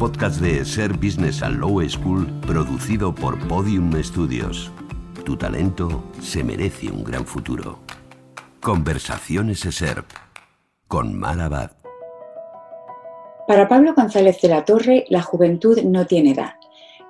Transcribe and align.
Podcast 0.00 0.40
de 0.40 0.64
Ser 0.64 0.94
Business 0.94 1.42
and 1.42 1.58
Low 1.58 1.86
School 1.86 2.26
producido 2.46 3.14
por 3.14 3.38
Podium 3.48 3.92
Studios. 4.02 4.70
Tu 5.26 5.36
talento 5.36 6.02
se 6.22 6.42
merece 6.42 6.90
un 6.90 7.04
gran 7.04 7.26
futuro. 7.26 7.80
Conversaciones 8.62 9.62
ESER 9.66 10.04
con 10.88 11.14
Mar 11.18 11.76
Para 13.46 13.68
Pablo 13.68 13.92
González 13.94 14.40
de 14.40 14.48
la 14.48 14.64
Torre, 14.64 15.04
la 15.10 15.20
juventud 15.20 15.78
no 15.82 16.06
tiene 16.06 16.30
edad. 16.30 16.54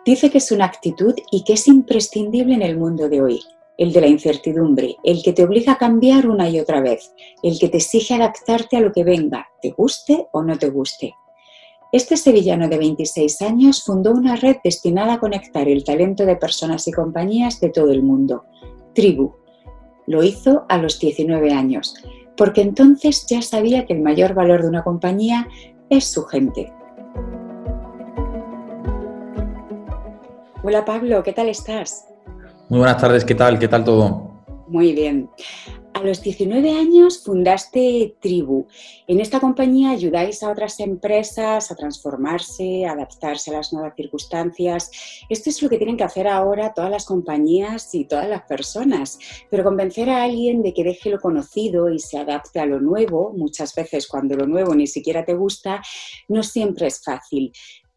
Dice 0.04 0.28
que 0.28 0.38
es 0.38 0.50
una 0.50 0.64
actitud 0.64 1.14
y 1.30 1.44
que 1.44 1.52
es 1.52 1.68
imprescindible 1.68 2.54
en 2.54 2.62
el 2.62 2.77
mundo 2.77 3.08
de 3.08 3.22
hoy, 3.22 3.41
el 3.78 3.92
de 3.92 4.00
la 4.00 4.08
incertidumbre, 4.08 4.96
el 5.04 5.22
que 5.22 5.32
te 5.32 5.44
obliga 5.44 5.74
a 5.74 5.78
cambiar 5.78 6.27
una 6.27 6.50
y 6.50 6.58
otra 6.58 6.80
vez, 6.80 7.12
el 7.44 7.56
que 7.56 7.69
te 7.69 7.77
exige 7.77 8.14
adaptarte 8.14 8.78
a 8.78 8.80
lo 8.80 8.91
que 8.91 9.04
venga, 9.04 9.47
te 9.62 9.70
guste 9.70 10.27
o 10.32 10.42
no 10.42 10.58
te 10.58 10.70
guste. 10.70 11.14
Este 11.92 12.16
sevillano 12.16 12.69
de 12.69 12.78
26 12.78 13.42
años 13.42 13.83
fundó 13.83 14.12
una 14.12 14.36
red 14.36 14.58
destinada 14.62 15.14
a 15.14 15.19
conectar 15.19 15.66
el 15.66 15.83
talento 15.83 16.24
de 16.24 16.36
personas 16.36 16.86
y 16.86 16.92
compañías 16.92 17.60
de 17.60 17.70
todo 17.70 17.91
el 17.91 18.05
mundo, 18.05 18.44
Tribu. 18.94 19.32
Lo 20.06 20.22
hizo 20.22 20.66
a 20.69 20.78
los 20.78 21.00
19 21.00 21.52
años, 21.52 21.97
porque 22.36 22.60
entonces 22.60 23.27
ya 23.28 23.42
sabía 23.42 23.86
que 23.86 23.94
el 23.94 24.02
mayor 24.02 24.34
valor 24.34 24.62
de 24.62 24.69
una 24.69 24.84
compañía 24.84 25.48
es 25.88 26.05
su 26.05 26.27
gente. 26.27 26.72
Hola 30.62 30.84
Pablo, 30.84 31.25
¿qué 31.25 31.32
tal 31.32 31.48
estás? 31.48 32.06
Muy 32.69 32.78
buenas 32.78 32.98
tardes, 32.98 33.25
¿qué 33.25 33.34
tal? 33.34 33.58
¿Qué 33.58 33.66
tal 33.66 33.82
todo? 33.82 34.30
Muy 34.69 34.92
bien. 34.92 35.28
A 36.01 36.03
los 36.03 36.23
19 36.23 36.79
años 36.79 37.23
fundaste 37.23 38.17
Tribu. 38.23 38.67
En 39.06 39.20
esta 39.20 39.39
compañía 39.39 39.91
ayudáis 39.91 40.43
a 40.43 40.51
otras 40.51 40.81
empresas 40.81 41.70
a 41.70 41.77
transformarse, 41.77 42.87
a 42.87 42.93
adaptarse 42.93 43.51
a 43.51 43.59
las 43.59 43.75
nuevas 43.75 43.93
circunstancias. 43.97 44.91
Esto 45.28 45.51
es 45.51 45.62
lo 45.62 45.69
que 45.69 45.77
tienen 45.77 45.98
que 45.98 46.05
hacer 46.05 46.27
ahora 46.27 46.73
todas 46.73 46.91
las 46.91 47.05
compañías 47.05 47.95
y 47.95 48.06
todas 48.06 48.31
las 48.31 48.45
personas. 48.45 49.19
Pero 49.51 49.62
convencer 49.62 50.09
a 50.09 50.23
alguien 50.23 50.62
de 50.62 50.73
que 50.73 50.84
deje 50.84 51.11
lo 51.11 51.21
conocido 51.21 51.91
y 51.91 51.98
se 51.98 52.17
adapte 52.17 52.61
a 52.61 52.65
lo 52.65 52.81
nuevo, 52.81 53.34
muchas 53.37 53.75
veces 53.75 54.09
cuando 54.09 54.37
lo 54.37 54.47
nuevo 54.47 54.75
ni 54.75 54.87
siquiera 54.87 55.27
te 55.27 55.34
gusta, 55.34 55.83
no 56.28 56.43
siempre 56.43 56.87
es 56.87 57.03
fácil. 57.05 57.53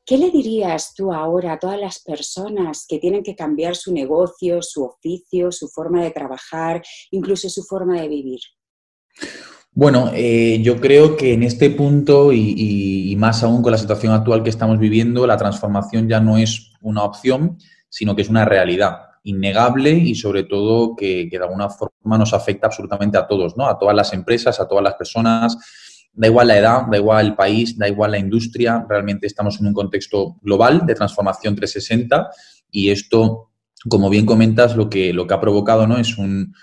¿Qué 0.05 0.17
le 0.17 0.31
dirías 0.31 0.93
tú 0.93 1.13
ahora 1.13 1.53
a 1.53 1.59
todas 1.59 1.79
las 1.79 1.99
personas 1.99 2.85
que 2.87 2.99
tienen 2.99 3.23
que 3.23 3.35
cambiar 3.35 3.75
su 3.75 3.93
negocio, 3.93 4.61
su 4.61 4.83
oficio, 4.83 5.49
su 5.51 5.69
forma 5.69 6.03
de 6.03 6.11
trabajar, 6.11 6.83
incluso 7.11 7.49
su 7.49 7.63
forma 7.63 8.01
de 8.01 8.09
vivir? 8.09 8.39
Bueno, 9.71 10.11
eh, 10.13 10.59
yo 10.61 10.79
creo 10.81 11.15
que 11.15 11.33
en 11.33 11.43
este 11.43 11.69
punto 11.69 12.33
y, 12.33 13.15
más 13.17 13.43
aún 13.43 13.61
con 13.61 13.71
la 13.71 13.77
situación 13.77 14.11
actual 14.11 14.43
que 14.43 14.49
estamos 14.49 14.77
viviendo, 14.77 15.25
la 15.25 15.37
transformación 15.37 16.09
ya 16.09 16.19
no 16.19 16.37
es 16.37 16.73
una 16.81 17.03
opción, 17.03 17.57
sino 17.87 18.15
que 18.15 18.23
es 18.23 18.29
una 18.29 18.43
realidad 18.43 18.97
innegable 19.23 19.91
y 19.91 20.15
sobre 20.15 20.43
todo 20.43 20.97
que, 20.97 21.29
que 21.29 21.37
de 21.37 21.45
alguna 21.45 21.69
forma 21.69 22.17
nos 22.17 22.33
afecta 22.33 22.67
absolutamente 22.67 23.17
a 23.17 23.25
todos, 23.25 23.55
¿no? 23.55 23.67
A 23.67 23.79
todas 23.79 23.95
las 23.95 24.11
empresas, 24.11 24.59
a 24.59 24.67
todas 24.67 24.83
las 24.83 24.95
personas, 24.95 25.57
Da 26.13 26.27
igual 26.27 26.47
la 26.47 26.57
edad, 26.57 26.81
da 26.89 26.97
igual 26.97 27.25
el 27.25 27.35
país, 27.35 27.77
da 27.77 27.87
igual 27.87 28.11
la 28.11 28.19
industria, 28.19 28.85
realmente 28.87 29.25
estamos 29.25 29.59
en 29.59 29.67
un 29.67 29.73
contexto 29.73 30.35
global 30.41 30.85
de 30.85 30.93
transformación 30.93 31.55
360 31.55 32.29
y 32.71 32.89
esto, 32.89 33.51
como 33.89 34.09
bien 34.09 34.25
comentas, 34.25 34.75
lo 34.75 34.89
que, 34.89 35.11
lo 35.11 35.25
que 35.25 35.33
ha 35.33 35.41
provocado 35.41 35.87
¿no? 35.87 35.97
es 35.97 36.17
un, 36.17 36.53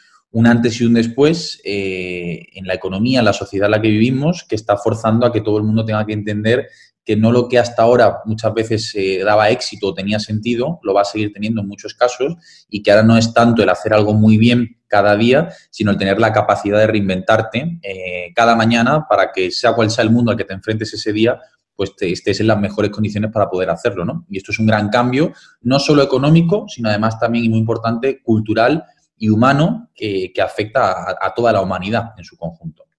antes 0.44 0.80
y 0.80 0.84
un 0.84 0.94
después 0.94 1.60
eh, 1.64 2.46
en 2.52 2.66
la 2.66 2.74
economía, 2.74 3.18
en 3.18 3.24
la 3.24 3.32
sociedad 3.32 3.66
en 3.66 3.72
la 3.72 3.82
que 3.82 3.88
vivimos, 3.88 4.44
que 4.48 4.54
está 4.54 4.76
forzando 4.76 5.26
a 5.26 5.32
que 5.32 5.40
todo 5.40 5.58
el 5.58 5.64
mundo 5.64 5.84
tenga 5.84 6.06
que 6.06 6.12
entender 6.12 6.68
que 7.04 7.16
no 7.16 7.32
lo 7.32 7.48
que 7.48 7.58
hasta 7.58 7.82
ahora 7.82 8.20
muchas 8.24 8.52
veces 8.54 8.92
eh, 8.94 9.22
daba 9.24 9.50
éxito 9.50 9.88
o 9.88 9.94
tenía 9.94 10.18
sentido, 10.18 10.78
lo 10.82 10.94
va 10.94 11.02
a 11.02 11.04
seguir 11.04 11.32
teniendo 11.32 11.62
en 11.62 11.68
muchos 11.68 11.94
casos 11.94 12.34
y 12.68 12.82
que 12.82 12.90
ahora 12.90 13.02
no 13.02 13.16
es 13.16 13.32
tanto 13.32 13.62
el 13.62 13.68
hacer 13.68 13.94
algo 13.94 14.12
muy 14.12 14.36
bien 14.36 14.78
cada 14.86 15.16
día, 15.16 15.48
sino 15.70 15.92
el 15.92 15.96
tener 15.96 16.20
la 16.20 16.32
capacidad 16.32 16.78
de 16.78 16.86
reinventarte 16.86 17.78
eh, 17.82 18.32
cada 18.34 18.54
mañana 18.54 19.06
para 19.08 19.32
que 19.32 19.50
sea 19.50 19.72
cual 19.72 19.90
sea 19.90 20.04
el 20.04 20.10
mundo 20.10 20.30
al 20.30 20.36
que 20.36 20.44
te 20.44 20.52
enfrentes 20.52 20.92
ese 20.92 21.12
día, 21.12 21.40
pues 21.74 21.96
te, 21.96 22.12
estés 22.12 22.40
en 22.40 22.48
las 22.48 22.58
mejores 22.58 22.90
condiciones 22.90 23.30
para 23.32 23.48
poder 23.48 23.70
hacerlo, 23.70 24.04
¿no? 24.04 24.26
Y 24.28 24.36
esto 24.36 24.52
es 24.52 24.58
un 24.58 24.66
gran 24.66 24.90
cambio, 24.90 25.32
no 25.62 25.78
solo 25.78 26.02
económico, 26.02 26.66
sino 26.68 26.90
además 26.90 27.18
también, 27.18 27.44
y 27.46 27.48
muy 27.48 27.58
importante, 27.58 28.20
cultural 28.22 28.84
y 29.16 29.30
humano, 29.30 29.90
que, 29.94 30.32
afecta 30.42 31.16
a 31.20 31.34
toda 31.34 31.52
la 31.52 31.62
humanidad 31.62 32.12
en 32.18 32.24
su 32.24 32.36
conjunto 32.36 32.89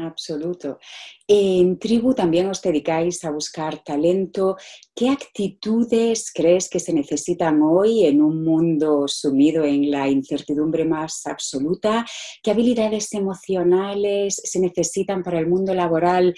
absoluto. 0.00 0.78
En 1.26 1.78
Tribu 1.78 2.14
también 2.14 2.48
os 2.48 2.62
dedicáis 2.62 3.24
a 3.24 3.30
buscar 3.30 3.82
talento. 3.82 4.56
¿Qué 4.94 5.08
actitudes 5.10 6.30
crees 6.32 6.70
que 6.70 6.78
se 6.78 6.92
necesitan 6.92 7.60
hoy 7.62 8.04
en 8.04 8.22
un 8.22 8.44
mundo 8.44 9.08
sumido 9.08 9.64
en 9.64 9.90
la 9.90 10.08
incertidumbre 10.08 10.84
más 10.84 11.26
absoluta? 11.26 12.06
¿Qué 12.42 12.52
habilidades 12.52 13.12
emocionales 13.14 14.40
se 14.44 14.60
necesitan 14.60 15.22
para 15.22 15.40
el 15.40 15.48
mundo 15.48 15.74
laboral 15.74 16.34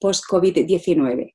post-COVID-19? 0.00 1.34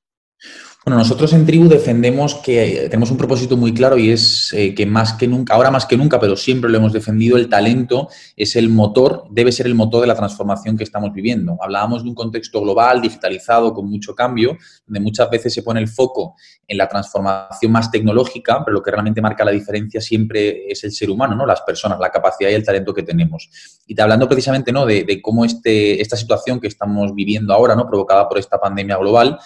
Bueno, 0.88 1.00
nosotros 1.00 1.34
en 1.34 1.46
Tribu 1.46 1.68
defendemos 1.68 2.36
que 2.36 2.88
tenemos 2.90 3.12
un 3.12 3.18
propósito 3.18 3.58
muy 3.58 3.74
claro 3.74 3.98
y 3.98 4.12
es 4.12 4.54
eh, 4.54 4.74
que 4.74 4.86
más 4.86 5.12
que 5.12 5.28
nunca, 5.28 5.54
ahora 5.54 5.70
más 5.70 5.86
que 5.86 5.98
nunca, 5.98 6.18
pero 6.18 6.38
siempre 6.38 6.70
lo 6.70 6.78
hemos 6.78 6.94
defendido, 6.94 7.36
el 7.36 7.50
talento 7.50 8.08
es 8.38 8.56
el 8.56 8.70
motor, 8.70 9.26
debe 9.30 9.52
ser 9.52 9.66
el 9.66 9.76
motor 9.76 10.00
de 10.00 10.08
la 10.08 10.16
transformación 10.16 10.78
que 10.78 10.86
estamos 10.86 11.12
viviendo. 11.12 11.58
Hablábamos 11.62 12.04
de 12.04 12.10
un 12.10 12.16
contexto 12.16 12.62
global, 12.62 13.02
digitalizado, 13.02 13.74
con 13.74 13.90
mucho 13.90 14.16
cambio, 14.16 14.58
donde 14.86 15.02
muchas 15.02 15.30
veces 15.30 15.54
se 15.54 15.62
pone 15.62 15.82
el 15.82 15.90
foco 15.90 16.36
en 16.66 16.78
la 16.78 16.88
transformación 16.88 17.70
más 17.70 17.92
tecnológica, 17.92 18.64
pero 18.64 18.76
lo 18.76 18.82
que 18.82 18.92
realmente 18.92 19.22
marca 19.22 19.44
la 19.44 19.52
diferencia 19.52 20.00
siempre 20.00 20.72
es 20.72 20.86
el 20.86 20.94
ser 20.94 21.10
humano, 21.10 21.36
¿no? 21.36 21.46
Las 21.46 21.64
personas, 21.64 22.00
la 22.00 22.12
capacidad 22.12 22.50
y 22.50 22.54
el 22.54 22.64
talento 22.64 22.94
que 22.94 23.04
tenemos. 23.04 23.50
Y 23.88 24.00
hablando 24.00 24.30
precisamente, 24.30 24.72
¿no? 24.72 24.86
De, 24.86 25.04
de 25.04 25.22
cómo 25.22 25.44
este, 25.44 26.02
esta 26.02 26.16
situación 26.16 26.62
que 26.62 26.68
estamos 26.68 27.14
viviendo 27.14 27.54
ahora, 27.54 27.76
¿no? 27.76 27.86
Provocada 27.88 28.30
por 28.30 28.38
esta 28.38 28.58
pandemia 28.58 28.96
global, 28.96 29.38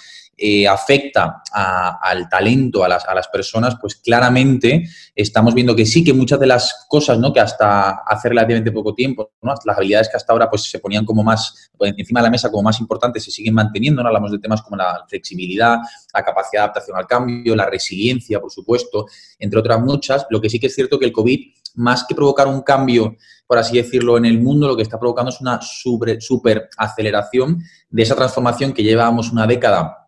eh, 0.44 0.68
afecta 0.68 1.44
al 1.54 2.28
talento, 2.28 2.84
a 2.84 2.90
las, 2.90 3.28
personas, 3.32 3.78
pues 3.80 3.98
claramente 3.98 4.90
estamos 5.16 5.54
viendo 5.54 5.76
que 5.76 5.86
sí, 5.86 6.04
que 6.04 6.14
muchas 6.14 6.40
de 6.40 6.48
las 6.48 6.88
cosas 6.90 7.20
¿no? 7.20 7.32
que 7.32 7.40
hasta 7.40 8.02
hace 8.08 8.30
relativamente 8.30 8.72
poco 8.72 8.96
tiempo, 8.96 9.34
las 9.64 9.78
habilidades 9.78 10.10
que 10.10 10.18
hasta 10.18 10.34
ahora 10.34 10.50
pues, 10.50 10.64
se 10.64 10.80
ponían 10.80 11.06
como 11.06 11.22
más 11.22 11.70
encima 11.80 12.22
de 12.22 12.24
la 12.24 12.32
mesa 12.32 12.50
como 12.50 12.64
más 12.64 12.80
importantes 12.80 13.24
se 13.24 13.30
siguen 13.30 13.54
manteniendo. 13.54 14.02
¿no? 14.02 14.08
Hablamos 14.08 14.32
de 14.32 14.40
temas 14.40 14.64
como 14.64 14.78
la 14.78 15.06
flexibilidad, 15.08 15.78
la 16.12 16.24
capacidad 16.24 16.62
de 16.62 16.64
adaptación 16.64 16.98
al 16.98 17.06
cambio, 17.06 17.56
la 17.56 17.68
resiliencia, 17.68 18.40
por 18.40 18.52
supuesto, 18.52 19.06
entre 19.38 19.60
otras 19.60 19.80
muchas. 19.80 20.26
Lo 20.32 20.42
que 20.42 20.50
sí 20.50 20.60
que 20.60 20.68
es 20.68 20.74
cierto 20.74 20.98
que 20.98 21.06
el 21.06 21.12
COVID, 21.12 21.40
más 21.76 22.04
que 22.08 22.16
provocar 22.16 22.48
un 22.48 22.62
cambio 22.62 23.16
por 23.52 23.58
así 23.58 23.76
decirlo, 23.76 24.16
en 24.16 24.24
el 24.24 24.40
mundo, 24.40 24.66
lo 24.66 24.78
que 24.78 24.82
está 24.82 24.98
provocando 24.98 25.30
es 25.30 25.42
una 25.42 25.60
super, 25.62 26.22
super 26.22 26.70
aceleración 26.78 27.62
de 27.90 28.04
esa 28.04 28.16
transformación 28.16 28.72
que 28.72 28.82
llevábamos 28.82 29.30
una 29.30 29.46
década 29.46 30.01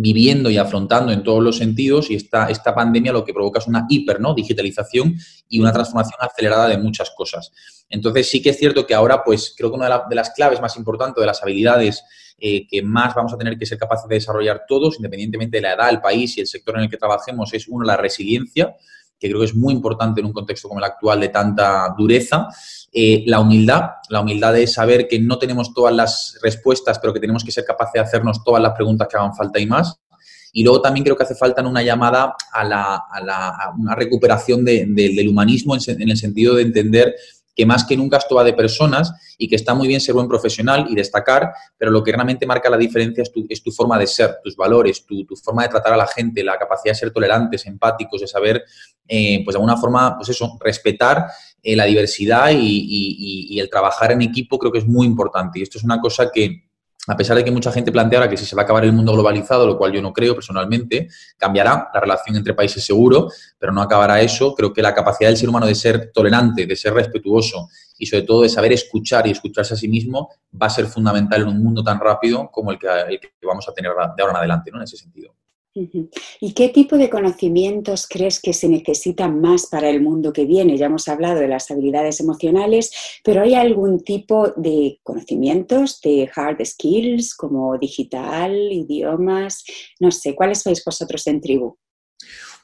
viviendo 0.00 0.48
y 0.48 0.56
afrontando 0.56 1.12
en 1.12 1.22
todos 1.22 1.42
los 1.42 1.58
sentidos 1.58 2.10
y 2.10 2.14
esta, 2.14 2.48
esta 2.48 2.74
pandemia 2.74 3.12
lo 3.12 3.22
que 3.22 3.34
provoca 3.34 3.58
es 3.58 3.66
una 3.66 3.86
hiper 3.88 4.18
¿no? 4.18 4.34
digitalización 4.34 5.14
y 5.48 5.60
una 5.60 5.72
transformación 5.72 6.16
acelerada 6.20 6.68
de 6.68 6.78
muchas 6.78 7.10
cosas. 7.10 7.52
Entonces 7.90 8.30
sí 8.30 8.40
que 8.40 8.50
es 8.50 8.58
cierto 8.58 8.86
que 8.86 8.94
ahora 8.94 9.22
pues 9.22 9.54
creo 9.54 9.70
que 9.70 9.76
una 9.76 10.04
de, 10.08 10.14
las 10.14 10.30
claves 10.30 10.60
más 10.60 10.76
importantes, 10.76 11.20
de 11.20 11.26
las 11.26 11.42
habilidades 11.42 12.02
eh, 12.38 12.66
que 12.66 12.82
más 12.82 13.14
vamos 13.14 13.34
a 13.34 13.36
tener 13.36 13.58
que 13.58 13.66
ser 13.66 13.76
capaces 13.76 14.08
de 14.08 14.14
desarrollar 14.14 14.62
todos, 14.66 14.96
independientemente 14.96 15.58
de 15.58 15.62
la 15.62 15.74
edad, 15.74 15.90
el 15.90 16.00
país 16.00 16.36
y 16.38 16.40
el 16.40 16.46
sector 16.46 16.76
en 16.76 16.84
el 16.84 16.90
que 16.90 16.96
trabajemos, 16.96 17.52
es 17.52 17.68
uno, 17.68 17.84
la 17.84 17.98
resiliencia, 17.98 18.74
que 19.20 19.28
creo 19.28 19.40
que 19.40 19.46
es 19.46 19.54
muy 19.54 19.74
importante 19.74 20.20
en 20.20 20.26
un 20.26 20.32
contexto 20.32 20.66
como 20.66 20.80
el 20.80 20.84
actual 20.84 21.20
de 21.20 21.28
tanta 21.28 21.94
dureza. 21.96 22.48
Eh, 22.90 23.22
la 23.26 23.38
humildad, 23.38 23.82
la 24.08 24.22
humildad 24.22 24.54
de 24.54 24.66
saber 24.66 25.06
que 25.06 25.20
no 25.20 25.38
tenemos 25.38 25.74
todas 25.74 25.94
las 25.94 26.38
respuestas, 26.42 26.98
pero 26.98 27.12
que 27.12 27.20
tenemos 27.20 27.44
que 27.44 27.52
ser 27.52 27.64
capaces 27.64 27.92
de 27.94 28.00
hacernos 28.00 28.42
todas 28.42 28.62
las 28.62 28.72
preguntas 28.72 29.06
que 29.06 29.16
hagan 29.18 29.34
falta 29.34 29.60
y 29.60 29.66
más. 29.66 30.00
Y 30.52 30.64
luego 30.64 30.80
también 30.80 31.04
creo 31.04 31.16
que 31.16 31.22
hace 31.22 31.34
falta 31.34 31.62
una 31.62 31.82
llamada 31.82 32.34
a, 32.52 32.64
la, 32.64 33.04
a, 33.10 33.20
la, 33.22 33.72
una 33.78 33.94
recuperación 33.94 34.64
del 34.64 35.28
humanismo 35.28 35.76
en, 35.76 36.10
el 36.10 36.16
sentido 36.16 36.56
de 36.56 36.62
entender 36.62 37.14
que 37.60 37.66
más 37.66 37.84
que 37.84 37.94
nunca 37.94 38.16
esto 38.16 38.36
va 38.36 38.42
de 38.42 38.54
personas 38.54 39.12
y 39.36 39.46
que 39.46 39.54
está 39.54 39.74
muy 39.74 39.86
bien 39.86 40.00
ser 40.00 40.14
buen 40.14 40.26
profesional 40.26 40.86
y 40.88 40.94
destacar, 40.94 41.52
pero 41.76 41.90
lo 41.90 42.02
que 42.02 42.10
realmente 42.10 42.46
marca 42.46 42.70
la 42.70 42.78
diferencia 42.78 43.20
es 43.20 43.30
tu, 43.30 43.44
es 43.50 43.62
tu 43.62 43.70
forma 43.70 43.98
de 43.98 44.06
ser, 44.06 44.38
tus 44.42 44.56
valores, 44.56 45.04
tu, 45.04 45.26
forma 45.44 45.64
de 45.64 45.68
tratar 45.68 45.92
a 45.92 45.98
la 45.98 46.06
gente, 46.06 46.42
la 46.42 46.56
capacidad 46.56 46.94
de 46.94 46.98
ser 46.98 47.10
tolerantes, 47.10 47.66
empáticos, 47.66 48.22
de 48.22 48.26
saber, 48.26 48.64
eh, 49.06 49.42
pues 49.44 49.52
de 49.52 49.58
alguna 49.58 49.76
forma, 49.76 50.16
pues 50.16 50.30
eso, 50.30 50.56
respetar 50.58 51.26
eh, 51.62 51.76
la 51.76 51.84
diversidad 51.84 52.50
y, 52.50 53.60
el 53.60 53.68
trabajar 53.68 54.12
en 54.12 54.22
equipo 54.22 54.58
creo 54.58 54.72
que 54.72 54.78
es 54.78 54.86
muy 54.86 55.06
importante. 55.06 55.58
Y 55.58 55.62
esto 55.62 55.76
es 55.76 55.84
una 55.84 56.00
cosa 56.00 56.30
que, 56.32 56.69
a 57.06 57.16
pesar 57.16 57.36
de 57.36 57.44
que 57.44 57.50
mucha 57.50 57.72
gente 57.72 57.90
plantea 57.90 58.18
ahora 58.18 58.30
que 58.30 58.36
si 58.36 58.44
se 58.44 58.54
va 58.54 58.62
a 58.62 58.64
acabar 58.64 58.84
el 58.84 58.92
mundo 58.92 59.12
globalizado, 59.12 59.66
lo 59.66 59.78
cual 59.78 59.92
yo 59.92 60.02
no 60.02 60.12
creo 60.12 60.34
personalmente, 60.34 61.08
cambiará 61.38 61.88
la 61.92 62.00
relación 62.00 62.36
entre 62.36 62.52
países 62.54 62.84
seguro, 62.84 63.28
pero 63.58 63.72
no 63.72 63.80
acabará 63.80 64.20
eso. 64.20 64.54
Creo 64.54 64.72
que 64.72 64.82
la 64.82 64.94
capacidad 64.94 65.30
del 65.30 65.38
ser 65.38 65.48
humano 65.48 65.66
de 65.66 65.74
ser 65.74 66.12
tolerante, 66.12 66.66
de 66.66 66.76
ser 66.76 66.92
respetuoso 66.92 67.68
y 67.98 68.06
sobre 68.06 68.22
todo 68.22 68.42
de 68.42 68.48
saber 68.48 68.72
escuchar 68.72 69.26
y 69.26 69.30
escucharse 69.30 69.74
a 69.74 69.76
sí 69.76 69.88
mismo 69.88 70.30
va 70.60 70.66
a 70.66 70.70
ser 70.70 70.86
fundamental 70.86 71.42
en 71.42 71.48
un 71.48 71.62
mundo 71.62 71.82
tan 71.82 71.98
rápido 71.98 72.50
como 72.50 72.70
el 72.70 72.78
que, 72.78 72.88
vamos 73.42 73.68
a 73.68 73.72
tener 73.72 73.92
de 73.92 74.22
ahora 74.22 74.32
en 74.32 74.36
adelante, 74.36 74.70
¿no? 74.70 74.78
En 74.78 74.84
ese 74.84 74.96
sentido. 74.96 75.34
¿Y 75.72 76.52
qué 76.54 76.68
tipo 76.70 76.96
de 76.96 77.08
conocimientos 77.08 78.06
crees 78.08 78.40
que 78.40 78.52
se 78.52 78.68
necesitan 78.68 79.40
más 79.40 79.66
para 79.66 79.88
el 79.88 80.02
mundo 80.02 80.32
que 80.32 80.44
viene? 80.44 80.76
Ya 80.76 80.86
hemos 80.86 81.06
hablado 81.06 81.38
de 81.38 81.46
las 81.46 81.70
habilidades 81.70 82.18
emocionales, 82.18 82.90
pero 83.22 83.42
¿hay 83.42 83.54
algún 83.54 84.00
tipo 84.00 84.48
de 84.56 84.98
conocimientos, 85.04 86.00
de 86.00 86.28
hard 86.34 86.64
skills, 86.64 87.34
como 87.34 87.78
digital, 87.78 88.52
idiomas? 88.72 89.64
No 90.00 90.10
sé, 90.10 90.34
¿cuáles 90.34 90.64
veis 90.64 90.84
vosotros 90.84 91.24
en 91.28 91.40
tribu? 91.40 91.76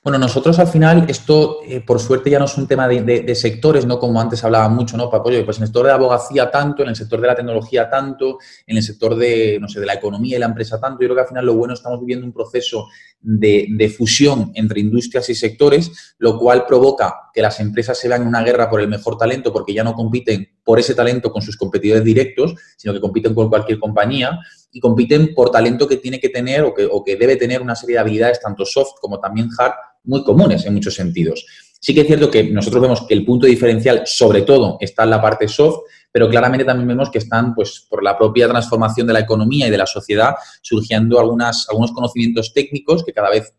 Bueno, 0.07 0.21
nosotros 0.21 0.57
al 0.61 0.69
final, 0.69 1.05
esto 1.09 1.59
eh, 1.67 1.81
por 1.81 1.99
suerte 1.99 2.31
ya 2.31 2.39
no 2.39 2.45
es 2.45 2.57
un 2.57 2.69
tema 2.69 2.87
de, 2.87 3.35
sectores, 3.35 3.87
¿no? 3.87 3.99
Como 3.99 4.21
antes 4.21 4.45
hablaba 4.45 4.69
mucho, 4.69 4.97
¿no? 4.97 5.11
Pues 5.11 5.57
en 5.57 5.65
el 5.65 5.67
sector 5.67 5.83
de 5.83 5.89
la 5.89 5.97
abogacía 5.97 6.49
tanto, 6.49 6.85
en 6.85 6.91
el 6.91 6.95
sector 6.95 7.21
de 7.21 7.27
la 7.27 7.35
tecnología 7.35 7.91
tanto, 7.91 8.39
en 8.69 8.77
el 8.77 8.85
sector 8.85 9.17
de, 9.17 9.59
no 9.61 9.67
sé, 9.67 9.81
de 9.81 9.87
la 9.87 9.95
economía 9.95 10.37
y 10.37 10.39
la 10.39 10.47
empresa 10.47 10.79
tanto. 10.79 11.01
Yo 11.01 11.09
creo 11.09 11.17
que 11.17 11.23
al 11.23 11.27
final 11.27 11.45
lo 11.45 11.55
bueno 11.55 11.75
estamos 11.75 11.99
viviendo 11.99 12.25
un 12.25 12.33
proceso 12.33 12.87
de, 13.21 13.67
de 13.69 13.89
fusión 13.89 14.53
entre 14.55 14.79
industrias 14.79 15.29
y 15.29 15.35
sectores, 15.35 16.15
lo 16.19 16.39
cual 16.39 16.67
provoca 16.67 17.13
que 17.35 17.43
las 17.43 17.59
empresas 17.59 17.99
se 17.99 18.07
vean 18.07 18.23
en 18.23 18.29
una 18.29 18.45
guerra 18.45 18.71
por 18.71 18.81
el 18.81 18.87
mejor 18.87 19.19
talento 19.19 19.53
porque 19.53 19.75
ya 19.75 19.83
no 19.83 19.95
compiten 19.95 20.49
por 20.63 20.79
ese 20.79 20.95
talento 20.95 21.33
con 21.33 21.43
sus 21.43 21.57
competidores 21.57 22.05
directos, 22.05 22.55
sino 22.77 22.95
que 22.95 23.01
compiten 23.01 23.35
con 23.35 23.49
cualquier 23.49 23.81
compañía 23.81 24.39
y 24.71 24.79
compiten 24.79 25.35
por 25.35 25.51
talento 25.51 25.89
que 25.89 25.97
tiene 25.97 26.21
que 26.21 26.29
tener 26.29 26.63
o 26.63 26.75
que, 26.75 26.87
o 26.91 27.03
que 27.03 27.17
debe 27.17 27.37
tener 27.37 27.61
una 27.61 27.75
serie 27.75 27.97
de 27.97 28.01
habilidades, 28.01 28.41
tanto 28.41 28.65
soft 28.65 29.01
como 29.01 29.19
también 29.19 29.49
hard, 29.59 29.73
muy 30.07 30.25
comunes 30.25 30.65
en 30.67 30.75
muchos 30.75 30.95
sentidos. 30.95 31.45
Sí 31.81 31.95
que 31.95 32.01
es 32.01 32.07
cierto 32.07 32.31
que 32.31 32.45
nosotros 32.45 32.83
vemos 32.83 33.07
que 33.07 33.15
el 33.15 33.25
punto 33.25 33.47
diferencial, 33.47 34.03
sobre 34.07 34.43
todo, 34.43 34.79
está 34.81 35.05
en 35.05 35.11
la 35.11 35.21
parte 35.21 35.47
soft, 35.47 35.81
pero 36.11 36.29
claramente 36.31 36.65
también 36.65 36.89
vemos 36.89 37.11
que 37.11 37.19
están, 37.19 37.55
pues, 37.55 37.87
por 37.89 38.03
la 38.03 38.17
propia 38.17 38.49
transformación 38.49 39.07
de 39.07 39.13
la 39.13 39.21
economía 39.21 39.69
y 39.69 39.71
de 39.71 39.79
la 39.79 39.87
sociedad, 39.87 40.35
surgiendo 40.63 41.21
algunos 41.21 41.67
conocimientos 41.93 42.55
técnicos 42.55 43.05
que 43.05 43.13
cada 43.13 43.31
vez 43.31 43.53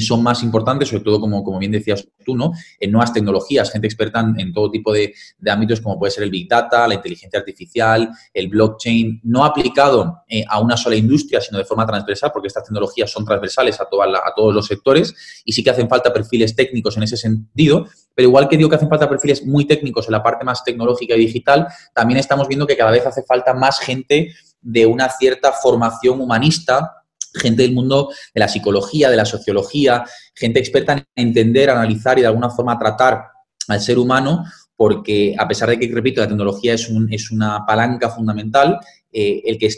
son 0.00 0.22
más 0.22 0.42
importantes, 0.42 0.88
sobre 0.88 1.04
todo, 1.04 1.20
como, 1.20 1.42
como 1.44 1.58
bien 1.58 1.72
decías 1.72 2.06
tú, 2.24 2.36
¿no? 2.36 2.52
en 2.78 2.90
nuevas 2.90 3.12
tecnologías, 3.12 3.70
gente 3.70 3.86
experta 3.86 4.20
en, 4.36 4.52
todo 4.52 4.70
tipo 4.70 4.92
de, 4.92 5.14
ámbitos 5.46 5.80
como 5.80 5.98
puede 5.98 6.10
ser 6.10 6.24
el 6.24 6.30
Big 6.30 6.48
Data, 6.48 6.86
la 6.88 6.94
inteligencia 6.94 7.38
artificial, 7.38 8.08
el 8.32 8.48
blockchain, 8.48 9.20
no 9.24 9.44
aplicado 9.44 10.22
eh, 10.28 10.44
a 10.48 10.60
una 10.60 10.76
sola 10.76 10.96
industria, 10.96 11.40
sino 11.40 11.58
de 11.58 11.64
forma 11.64 11.86
transversal, 11.86 12.30
porque 12.32 12.48
estas 12.48 12.64
tecnologías 12.64 13.10
son 13.10 13.24
transversales 13.24 13.80
a, 13.80 13.84
a 13.84 14.34
todos 14.34 14.54
los 14.54 14.66
sectores 14.66 15.42
y 15.44 15.52
sí 15.52 15.62
que 15.62 15.70
hacen 15.70 15.88
falta 15.88 16.12
perfiles 16.12 16.54
técnicos 16.54 16.96
en 16.96 17.02
ese 17.04 17.16
sentido, 17.16 17.86
pero 18.14 18.28
igual 18.28 18.48
que 18.48 18.56
digo 18.56 18.68
que 18.68 18.76
hacen 18.76 18.88
falta 18.88 19.08
perfiles 19.08 19.44
muy 19.44 19.64
técnicos 19.64 20.06
en 20.06 20.12
la 20.12 20.22
parte 20.22 20.44
más 20.44 20.64
tecnológica 20.64 21.14
y 21.14 21.20
digital, 21.20 21.66
también 21.94 22.18
estamos 22.18 22.48
viendo 22.48 22.66
que 22.66 22.76
cada 22.76 22.90
vez 22.90 23.06
hace 23.06 23.22
falta 23.22 23.54
más 23.54 23.78
gente 23.78 24.32
de 24.60 24.86
una 24.86 25.08
cierta 25.08 25.52
formación 25.52 26.20
humanista 26.20 27.01
gente 27.34 27.62
del 27.62 27.72
mundo 27.72 28.10
de 28.34 28.40
la 28.40 28.48
psicología, 28.48 29.10
de 29.10 29.16
la 29.16 29.24
sociología, 29.24 30.04
gente 30.34 30.58
experta 30.58 30.92
en 30.92 31.06
entender, 31.14 31.70
analizar 31.70 32.18
y 32.18 32.22
de 32.22 32.28
alguna 32.28 32.50
forma 32.50 32.78
tratar 32.78 33.24
al 33.68 33.80
ser 33.80 33.98
humano, 33.98 34.44
porque 34.76 35.34
a 35.38 35.46
pesar 35.46 35.68
de 35.68 35.78
que, 35.78 35.90
repito, 35.92 36.20
la 36.20 36.28
tecnología 36.28 36.74
es, 36.74 36.88
un, 36.88 37.12
es 37.12 37.30
una 37.30 37.64
palanca 37.66 38.10
fundamental, 38.10 38.80
eh, 39.14 39.42
el 39.44 39.58
que, 39.58 39.68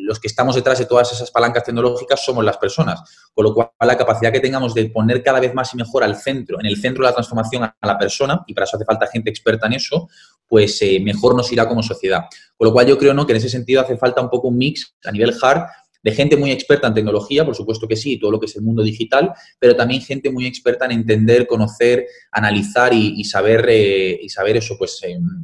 los 0.00 0.20
que 0.20 0.28
estamos 0.28 0.54
detrás 0.54 0.78
de 0.78 0.86
todas 0.86 1.12
esas 1.12 1.30
palancas 1.32 1.64
tecnológicas 1.64 2.24
somos 2.24 2.44
las 2.44 2.56
personas, 2.58 3.02
con 3.34 3.44
lo 3.44 3.52
cual 3.52 3.70
la 3.80 3.98
capacidad 3.98 4.32
que 4.32 4.38
tengamos 4.38 4.72
de 4.72 4.86
poner 4.86 5.22
cada 5.22 5.40
vez 5.40 5.52
más 5.52 5.74
y 5.74 5.76
mejor 5.76 6.04
al 6.04 6.16
centro, 6.16 6.60
en 6.60 6.66
el 6.66 6.76
centro 6.76 7.02
de 7.02 7.10
la 7.10 7.14
transformación 7.14 7.64
a 7.64 7.74
la 7.82 7.98
persona, 7.98 8.44
y 8.46 8.54
para 8.54 8.64
eso 8.64 8.76
hace 8.76 8.84
falta 8.84 9.08
gente 9.08 9.30
experta 9.30 9.66
en 9.66 9.74
eso, 9.74 10.08
pues 10.46 10.80
eh, 10.82 11.00
mejor 11.00 11.34
nos 11.34 11.50
irá 11.52 11.66
como 11.66 11.82
sociedad. 11.82 12.26
Con 12.56 12.68
lo 12.68 12.72
cual 12.72 12.86
yo 12.86 12.96
creo 12.96 13.12
¿no? 13.12 13.26
que 13.26 13.32
en 13.32 13.38
ese 13.38 13.48
sentido 13.48 13.80
hace 13.80 13.96
falta 13.96 14.20
un 14.20 14.30
poco 14.30 14.48
un 14.48 14.56
mix 14.56 14.94
a 15.04 15.10
nivel 15.10 15.34
hard 15.42 15.66
de 16.04 16.12
gente 16.12 16.36
muy 16.36 16.50
experta 16.52 16.86
en 16.86 16.94
tecnología, 16.94 17.46
por 17.46 17.56
supuesto 17.56 17.88
que 17.88 17.96
sí, 17.96 18.18
todo 18.18 18.30
lo 18.30 18.38
que 18.38 18.44
es 18.44 18.54
el 18.56 18.62
mundo 18.62 18.82
digital, 18.82 19.32
pero 19.58 19.74
también 19.74 20.02
gente 20.02 20.30
muy 20.30 20.44
experta 20.46 20.84
en 20.84 20.92
entender, 20.92 21.46
conocer, 21.46 22.06
analizar 22.30 22.92
y, 22.92 23.24
saber, 23.24 23.64
eh, 23.70 24.20
y 24.22 24.28
saber 24.28 24.58
eso, 24.58 24.76
pues 24.78 25.00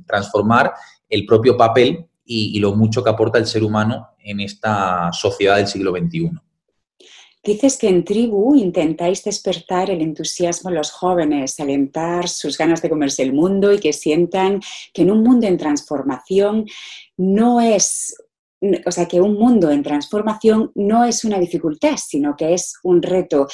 transformar 0.06 0.72
el 1.08 1.24
propio 1.24 1.56
papel 1.56 2.04
y, 2.22 2.60
lo 2.60 2.76
mucho 2.76 3.02
que 3.02 3.08
aporta 3.08 3.38
el 3.38 3.46
ser 3.46 3.64
humano 3.64 4.10
en 4.22 4.40
esta 4.40 5.10
sociedad 5.12 5.56
del 5.56 5.66
siglo 5.66 5.92
XXI. 5.92 6.30
Dices 7.42 7.78
que 7.78 7.88
en 7.88 8.04
Tribu 8.04 8.54
intentáis 8.54 9.24
despertar 9.24 9.88
el 9.88 10.02
entusiasmo 10.02 10.68
en 10.68 10.76
los 10.76 10.90
jóvenes, 10.90 11.58
alentar 11.58 12.28
sus 12.28 12.58
ganas 12.58 12.82
de 12.82 12.90
comerse 12.90 13.22
el 13.22 13.32
mundo 13.32 13.72
y 13.72 13.78
que 13.80 13.94
sientan 13.94 14.60
que 14.92 15.02
en 15.02 15.10
un 15.10 15.22
mundo 15.22 15.46
en 15.46 15.56
transformación 15.56 16.66
no 17.16 17.62
es 17.62 18.14
o 18.86 18.90
sea, 18.90 19.06
que 19.06 19.20
un 19.20 19.34
mundo 19.34 19.70
en 19.70 19.82
transformación 19.82 20.70
no 20.74 21.04
es 21.04 21.24
una 21.24 21.38
dificultad, 21.38 21.96
sino 21.96 22.36
que 22.36 22.54
es 22.54 22.74
un 22.82 23.02
reto. 23.02 23.46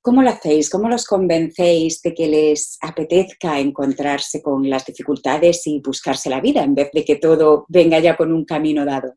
¿Cómo 0.00 0.22
lo 0.22 0.30
hacéis? 0.30 0.70
¿Cómo 0.70 0.88
los 0.88 1.04
convencéis 1.04 2.00
de 2.02 2.14
que 2.14 2.28
les 2.28 2.78
apetezca 2.80 3.58
encontrarse 3.58 4.42
con 4.42 4.68
las 4.68 4.84
dificultades 4.84 5.66
y 5.66 5.80
buscarse 5.80 6.30
la 6.30 6.40
vida 6.40 6.62
en 6.62 6.74
vez 6.74 6.90
de 6.92 7.04
que 7.04 7.16
todo 7.16 7.66
venga 7.68 7.98
ya 7.98 8.16
con 8.16 8.32
un 8.32 8.44
camino 8.44 8.84
dado? 8.84 9.14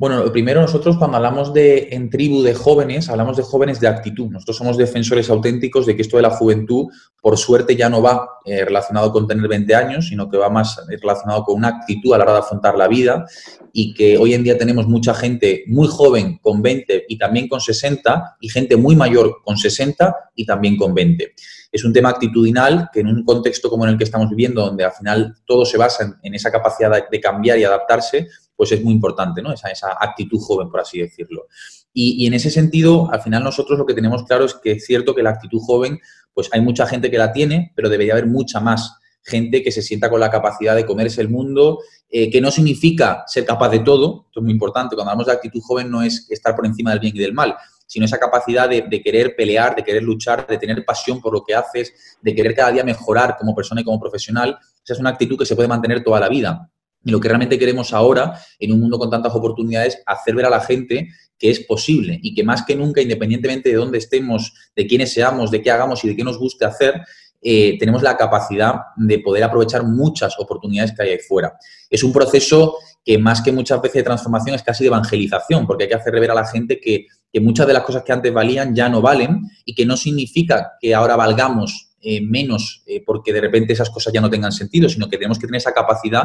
Bueno, 0.00 0.24
lo 0.24 0.32
primero 0.32 0.62
nosotros 0.62 0.96
cuando 0.96 1.18
hablamos 1.18 1.52
de 1.52 1.88
en 1.90 2.08
tribu 2.08 2.42
de 2.42 2.54
jóvenes, 2.54 3.10
hablamos 3.10 3.36
de 3.36 3.42
jóvenes 3.42 3.80
de 3.80 3.86
actitud. 3.86 4.30
Nosotros 4.30 4.56
somos 4.56 4.78
defensores 4.78 5.28
auténticos 5.28 5.84
de 5.84 5.94
que 5.94 6.00
esto 6.00 6.16
de 6.16 6.22
la 6.22 6.30
juventud, 6.30 6.86
por 7.20 7.36
suerte, 7.36 7.76
ya 7.76 7.90
no 7.90 8.00
va 8.00 8.26
eh, 8.46 8.64
relacionado 8.64 9.12
con 9.12 9.28
tener 9.28 9.46
20 9.46 9.74
años, 9.74 10.08
sino 10.08 10.30
que 10.30 10.38
va 10.38 10.48
más 10.48 10.80
relacionado 10.88 11.44
con 11.44 11.58
una 11.58 11.68
actitud 11.68 12.14
a 12.14 12.16
la 12.16 12.24
hora 12.24 12.32
de 12.32 12.38
afrontar 12.38 12.78
la 12.78 12.88
vida 12.88 13.26
y 13.74 13.92
que 13.92 14.16
hoy 14.16 14.32
en 14.32 14.42
día 14.42 14.56
tenemos 14.56 14.86
mucha 14.88 15.12
gente 15.12 15.64
muy 15.66 15.86
joven 15.86 16.38
con 16.38 16.62
20 16.62 17.04
y 17.06 17.18
también 17.18 17.46
con 17.46 17.60
60 17.60 18.38
y 18.40 18.48
gente 18.48 18.76
muy 18.78 18.96
mayor 18.96 19.42
con 19.44 19.58
60 19.58 20.16
y 20.34 20.46
también 20.46 20.78
con 20.78 20.94
20. 20.94 21.34
Es 21.72 21.84
un 21.84 21.92
tema 21.92 22.08
actitudinal 22.08 22.88
que 22.90 23.00
en 23.00 23.08
un 23.08 23.22
contexto 23.22 23.68
como 23.68 23.84
en 23.84 23.90
el 23.90 23.98
que 23.98 24.04
estamos 24.04 24.30
viviendo, 24.30 24.64
donde 24.64 24.82
al 24.82 24.92
final 24.92 25.36
todo 25.44 25.66
se 25.66 25.76
basa 25.76 26.18
en, 26.22 26.34
esa 26.34 26.50
capacidad 26.50 26.90
de 27.10 27.20
cambiar 27.20 27.58
y 27.58 27.64
adaptarse, 27.64 28.28
pues 28.60 28.72
es 28.72 28.84
muy 28.84 28.92
importante, 28.92 29.40
¿no? 29.40 29.54
Esa, 29.54 29.70
esa 29.70 29.96
actitud 29.98 30.38
joven, 30.38 30.68
por 30.68 30.80
así 30.80 31.00
decirlo. 31.00 31.46
Y, 31.94 32.26
en 32.26 32.34
ese 32.34 32.50
sentido, 32.50 33.10
al 33.10 33.22
final 33.22 33.42
nosotros 33.42 33.78
lo 33.78 33.86
que 33.86 33.94
tenemos 33.94 34.24
claro 34.24 34.44
es 34.44 34.52
que 34.52 34.72
es 34.72 34.84
cierto 34.84 35.14
que 35.14 35.22
la 35.22 35.30
actitud 35.30 35.60
joven, 35.62 35.98
pues 36.34 36.50
hay 36.52 36.60
mucha 36.60 36.84
gente 36.84 37.10
que 37.10 37.16
la 37.16 37.32
tiene, 37.32 37.72
pero 37.74 37.88
debería 37.88 38.12
haber 38.12 38.26
mucha 38.26 38.60
más 38.60 38.98
gente 39.22 39.62
que 39.62 39.72
se 39.72 39.80
sienta 39.80 40.10
con 40.10 40.20
la 40.20 40.30
capacidad 40.30 40.76
de 40.76 40.84
comerse 40.84 41.22
el 41.22 41.30
mundo, 41.30 41.78
eh, 42.10 42.30
que 42.30 42.42
no 42.42 42.50
significa 42.50 43.24
ser 43.26 43.46
capaz 43.46 43.70
de 43.70 43.78
todo, 43.78 44.26
esto 44.26 44.40
es 44.40 44.44
muy 44.44 44.52
importante, 44.52 44.94
cuando 44.94 45.12
hablamos 45.12 45.28
de 45.28 45.32
actitud 45.32 45.62
joven 45.62 45.90
no 45.90 46.02
es 46.02 46.30
estar 46.30 46.54
por 46.54 46.66
encima 46.66 46.90
del 46.90 47.00
bien 47.00 47.16
y 47.16 47.18
del 47.18 47.32
mal, 47.32 47.56
sino 47.86 48.04
esa 48.04 48.18
capacidad 48.18 48.68
de, 48.68 48.82
de, 48.82 49.02
querer 49.02 49.34
pelear, 49.34 49.74
de 49.74 49.82
querer 49.82 50.02
luchar, 50.02 50.46
de 50.46 50.58
tener 50.58 50.84
pasión 50.84 51.18
por 51.18 51.32
lo 51.32 51.42
que 51.44 51.54
haces, 51.54 52.18
de 52.20 52.34
querer 52.34 52.54
cada 52.54 52.72
día 52.72 52.84
mejorar 52.84 53.38
como 53.38 53.54
persona 53.54 53.80
y 53.80 53.84
como 53.84 53.98
profesional. 53.98 54.58
Esa 54.84 54.92
es 54.92 55.00
una 55.00 55.08
actitud 55.08 55.38
que 55.38 55.46
se 55.46 55.56
puede 55.56 55.66
mantener 55.66 56.04
toda 56.04 56.20
la 56.20 56.28
vida. 56.28 56.70
Y 57.04 57.10
lo 57.10 57.20
que 57.20 57.28
realmente 57.28 57.58
queremos 57.58 57.92
ahora, 57.92 58.38
en 58.58 58.72
un 58.72 58.80
mundo 58.80 58.98
con 58.98 59.10
tantas 59.10 59.34
oportunidades, 59.34 60.02
hacer 60.06 60.34
ver 60.34 60.46
a 60.46 60.50
la 60.50 60.60
gente 60.60 61.08
que 61.38 61.50
es 61.50 61.60
posible 61.60 62.20
y 62.22 62.34
que 62.34 62.44
más 62.44 62.64
que 62.64 62.76
nunca, 62.76 63.00
independientemente 63.00 63.70
de 63.70 63.76
dónde 63.76 63.98
estemos, 63.98 64.52
de 64.76 64.86
quiénes 64.86 65.12
seamos, 65.12 65.50
de 65.50 65.62
qué 65.62 65.70
hagamos 65.70 66.04
y 66.04 66.08
de 66.08 66.16
qué 66.16 66.22
nos 66.22 66.38
guste 66.38 66.66
hacer, 66.66 67.00
eh, 67.42 67.78
tenemos 67.78 68.02
la 68.02 68.16
capacidad 68.18 68.74
de 68.96 69.18
poder 69.20 69.44
aprovechar 69.44 69.84
muchas 69.84 70.38
oportunidades 70.38 70.92
que 70.92 71.02
hay 71.02 71.08
ahí 71.10 71.18
fuera. 71.18 71.56
Es 71.88 72.04
un 72.04 72.12
proceso 72.12 72.76
que 73.02 73.16
más 73.16 73.40
que 73.40 73.50
muchas 73.50 73.80
veces 73.80 73.94
de 73.94 74.02
transformación 74.02 74.54
es 74.54 74.62
casi 74.62 74.84
de 74.84 74.88
evangelización, 74.88 75.66
porque 75.66 75.84
hay 75.84 75.88
que 75.88 75.94
hacer 75.94 76.12
ver 76.12 76.30
a 76.30 76.34
la 76.34 76.46
gente 76.46 76.78
que, 76.80 77.06
muchas 77.40 77.66
de 77.66 77.72
las 77.72 77.84
cosas 77.84 78.02
que 78.02 78.12
antes 78.12 78.32
valían 78.34 78.74
ya 78.74 78.88
no 78.88 79.00
valen 79.00 79.42
y 79.64 79.74
que 79.74 79.86
no 79.86 79.96
significa 79.96 80.72
que 80.80 80.94
ahora 80.94 81.14
valgamos 81.14 81.92
eh, 82.02 82.20
menos 82.20 82.82
eh, 82.86 83.02
porque 83.06 83.32
de 83.32 83.40
repente 83.40 83.72
esas 83.72 83.88
cosas 83.88 84.12
ya 84.12 84.20
no 84.20 84.28
tengan 84.28 84.50
sentido, 84.50 84.88
sino 84.88 85.08
que 85.08 85.16
tenemos 85.16 85.38
que 85.38 85.46
tener 85.46 85.58
esa 85.58 85.72
capacidad 85.72 86.24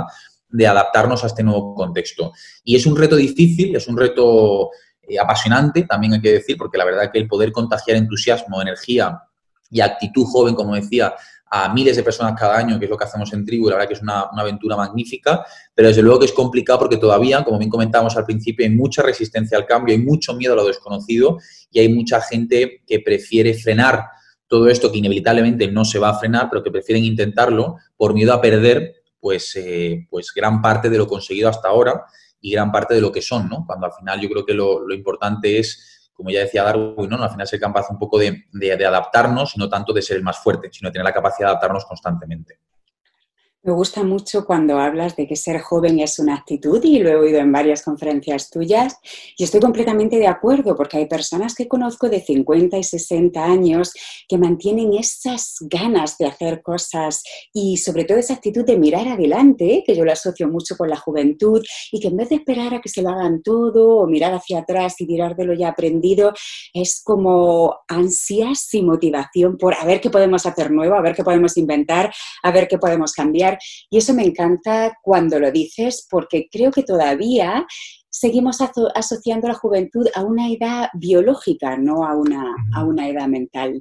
de 0.50 0.68
adaptarnos 0.68 1.24
a 1.24 1.28
este 1.28 1.44
nuevo 1.44 1.74
contexto. 1.74 2.32
Y 2.64 2.76
es 2.76 2.86
un 2.86 2.96
reto 2.96 3.16
difícil, 3.16 3.76
es 3.76 3.88
un 3.88 3.98
reto 3.98 4.70
eh, 5.02 5.20
apasionante, 5.20 5.84
también 5.84 6.14
hay 6.14 6.22
que 6.22 6.34
decir, 6.34 6.58
porque 6.58 6.78
la 6.78 6.86
verdad 6.86 7.12
que 7.12 7.20
el 7.20 7.28
poder 7.28 7.52
contagiar 7.52 7.98
entusiasmo, 7.98 8.62
energía 8.62 9.20
y 9.70 9.82
actitud 9.82 10.26
joven, 10.26 10.56
como 10.56 10.76
decía, 10.76 11.14
a 11.50 11.72
miles 11.74 11.96
de 11.96 12.04
personas 12.04 12.34
cada 12.38 12.58
año, 12.58 12.80
que 12.80 12.86
es 12.86 12.92
lo 12.92 12.98
que 12.98 13.06
hacemos 13.06 13.32
en 13.34 13.46
Tribu, 13.46 13.70
la 13.70 13.76
verdad 13.76 13.88
que 13.88 13.94
es 13.94 14.02
una, 14.02 14.30
una 14.32 14.42
aventura 14.42 14.76
magnífica, 14.76 15.46
pero 15.74 15.88
desde 15.88 16.02
luego 16.02 16.20
que 16.20 16.26
es 16.26 16.34
complicado 16.34 16.80
porque 16.80 16.98
todavía, 16.98 17.44
como 17.44 17.60
bien 17.60 17.70
comentábamos 17.70 18.18
al 18.18 18.26
principio, 18.26 18.66
hay 18.66 18.72
mucha 18.72 19.02
resistencia 19.02 19.58
al 19.58 19.66
cambio, 19.66 19.94
hay 19.94 20.02
mucho 20.02 20.34
miedo 20.34 20.54
a 20.54 20.56
lo 20.56 20.66
desconocido 20.66 21.38
y 21.72 21.80
hay 21.80 21.90
mucha 21.90 22.20
gente 22.22 22.84
que 22.86 23.00
prefiere 23.00 23.54
frenar 23.54 24.06
todo 24.48 24.70
esto 24.70 24.92
que 24.92 24.98
inevitablemente 24.98 25.68
no 25.72 25.86
se 25.86 26.00
va 26.00 26.10
a 26.10 26.20
frenar, 26.20 26.50
pero 26.50 26.64
que 26.64 26.72
prefieren 26.72 27.04
intentarlo 27.04 27.78
por 27.96 28.14
miedo 28.14 28.34
a 28.34 28.42
perder 28.42 29.05
pues, 29.26 29.56
eh, 29.56 30.06
pues 30.08 30.32
gran 30.36 30.62
parte 30.62 30.88
de 30.88 31.00
lo 31.00 31.08
conseguido 31.08 31.50
hasta 31.50 31.68
ahora 31.68 32.06
y 32.40 32.52
gran 32.52 32.72
parte 32.72 32.94
de 32.94 33.02
lo 33.02 33.12
que 33.12 33.24
son, 33.24 33.50
¿no? 33.50 33.66
Cuando 33.66 33.88
al 33.88 33.94
final 33.94 34.22
yo 34.22 34.30
creo 34.30 34.46
que 34.46 34.54
lo, 34.54 34.88
importante 34.94 35.58
es, 35.58 36.12
como 36.14 36.30
ya 36.30 36.42
decía 36.42 36.62
Darwin, 36.62 37.10
¿no? 37.10 37.24
Al 37.24 37.32
final 37.32 37.48
ser 37.48 37.60
capaz 37.60 37.90
un 37.90 37.98
poco 37.98 38.20
de, 38.20 38.44
de, 38.52 38.78
de 38.78 38.86
adaptarnos, 38.86 39.58
no 39.58 39.68
tanto 39.68 39.94
de 39.94 40.04
ser 40.04 40.18
el 40.18 40.24
más 40.24 40.38
fuerte, 40.38 40.70
sino 40.72 40.92
tener 40.92 41.06
la 41.06 41.12
capacidad 41.12 41.48
de 41.48 41.52
adaptarnos 41.54 41.86
constantemente. 41.86 42.60
Me 43.66 43.74
gusta 43.74 44.04
mucho 44.04 44.46
cuando 44.46 44.78
hablas 44.78 45.16
de 45.16 45.26
que 45.26 45.36
ser 45.36 45.60
joven 45.60 46.00
es 46.00 46.20
una 46.20 46.36
actitud 46.36 46.80
y 46.84 47.00
lo 47.00 47.10
he 47.10 47.16
oído 47.16 47.40
en 47.40 47.52
varias 47.52 47.82
conferencias 47.82 48.52
tuyas. 48.52 49.00
Y 49.36 49.44
estoy 49.44 49.60
completamente 49.60 50.20
de 50.20 50.28
acuerdo 50.28 50.76
porque 50.76 50.98
hay 50.98 51.08
personas 51.08 51.56
que 51.56 51.68
conozco 51.68 52.08
de 52.08 52.22
50 52.22 52.78
y 52.78 52.84
60 52.84 53.44
años 53.44 53.92
que 54.30 54.38
mantienen 54.38 54.94
esas 54.94 55.56
ganas 55.62 56.20
de 56.20 56.28
hacer 56.28 56.62
cosas 56.62 57.24
y 57.54 57.78
sobre 57.78 58.04
todo 58.04 58.20
esa 58.20 58.36
actitud 58.36 58.64
de 58.64 58.78
mirar 58.78 59.08
adelante, 59.08 59.84
que 59.84 59.96
yo 59.96 60.06
lo 60.06 60.12
asocio 60.12 60.48
mucho 60.48 60.78
con 60.78 60.88
la 60.88 60.98
juventud 60.98 61.66
y 61.92 62.00
que 62.00 62.10
en 62.10 62.18
vez 62.18 62.30
de 62.30 62.36
esperar 62.36 62.76
a 62.76 62.82
que 62.82 62.90
se 62.90 63.02
lo 63.02 63.10
hagan 63.10 63.42
todo 63.42 63.98
o 63.98 64.06
mirar 64.06 64.36
hacia 64.36 64.60
atrás 64.60 65.02
y 65.02 65.08
tirar 65.08 65.36
de 65.36 65.46
lo 65.46 65.56
ya 65.56 65.70
aprendido, 65.70 66.34
es 66.72 67.02
como 67.04 67.80
ansias 67.88 68.72
y 68.76 68.84
motivación 68.84 69.58
por 69.58 69.74
a 69.74 69.86
ver 69.86 70.02
qué 70.02 70.12
podemos 70.12 70.46
hacer 70.46 70.70
nuevo, 70.70 70.94
a 70.94 71.02
ver 71.02 71.16
qué 71.16 71.24
podemos 71.24 71.58
inventar, 71.58 72.14
a 72.44 72.52
ver 72.52 72.68
qué 72.68 72.78
podemos 72.78 73.12
cambiar 73.12 73.55
y 73.90 73.98
eso 73.98 74.14
me 74.14 74.24
encanta 74.24 74.98
cuando 75.02 75.40
lo 75.40 75.52
dices 75.52 76.08
porque 76.10 76.48
creo 76.52 76.72
que 76.72 76.84
todavía 76.84 77.66
seguimos 78.16 78.60
asociando 78.94 79.48
la 79.48 79.54
juventud 79.54 80.08
a 80.16 80.24
una 80.24 80.50
edad 80.50 80.88
biológica, 80.94 81.78
no 81.78 82.06
a 82.06 82.16
una, 82.16 82.56
a 82.74 82.84
una 82.86 83.10
edad 83.10 83.28
mental. 83.28 83.78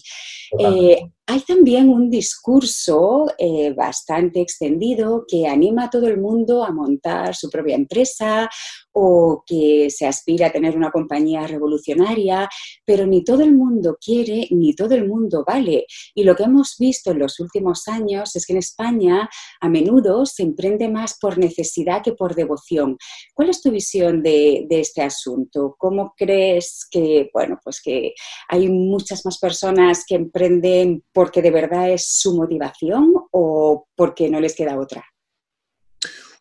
Eh, 0.58 0.98
hay 1.26 1.40
también 1.40 1.88
un 1.88 2.10
discurso 2.10 3.26
eh, 3.38 3.72
bastante 3.72 4.40
extendido 4.40 5.24
que 5.26 5.46
anima 5.46 5.84
a 5.84 5.90
todo 5.90 6.06
el 6.06 6.20
mundo 6.20 6.62
a 6.64 6.70
montar 6.70 7.34
su 7.34 7.48
propia 7.48 7.76
empresa 7.76 8.50
o 8.92 9.42
que 9.46 9.88
se 9.90 10.06
aspira 10.06 10.48
a 10.48 10.52
tener 10.52 10.76
una 10.76 10.90
compañía 10.90 11.46
revolucionaria, 11.46 12.48
pero 12.84 13.06
ni 13.06 13.24
todo 13.24 13.42
el 13.42 13.54
mundo 13.54 13.96
quiere 13.98 14.48
ni 14.50 14.74
todo 14.74 14.94
el 14.94 15.08
mundo 15.08 15.44
vale. 15.46 15.86
Y 16.14 16.24
lo 16.24 16.36
que 16.36 16.44
hemos 16.44 16.76
visto 16.78 17.10
en 17.10 17.20
los 17.20 17.40
últimos 17.40 17.88
años 17.88 18.36
es 18.36 18.44
que 18.44 18.52
en 18.52 18.58
España 18.58 19.28
a 19.60 19.68
menudo 19.68 20.26
se 20.26 20.42
emprende 20.42 20.88
más 20.88 21.16
por 21.18 21.38
necesidad 21.38 22.02
que 22.02 22.12
por 22.12 22.34
devoción. 22.34 22.98
¿Cuál 23.32 23.48
es 23.48 23.62
tu 23.62 23.70
visión 23.70 24.22
de, 24.24 24.66
este 24.80 25.02
asunto? 25.02 25.76
¿Cómo 25.78 26.14
crees 26.16 26.86
que, 26.90 27.30
bueno, 27.32 27.60
pues 27.62 27.80
que 27.82 28.14
hay 28.48 28.68
muchas 28.68 29.24
más 29.24 29.38
personas 29.38 30.04
que 30.06 30.16
emprenden 30.16 31.04
porque 31.12 31.42
de 31.42 31.50
verdad 31.50 31.90
es 31.90 32.08
su 32.08 32.34
motivación 32.34 33.12
o 33.30 33.86
porque 33.94 34.28
no 34.28 34.40
les 34.40 34.54
queda 34.56 34.78
otra? 34.78 35.04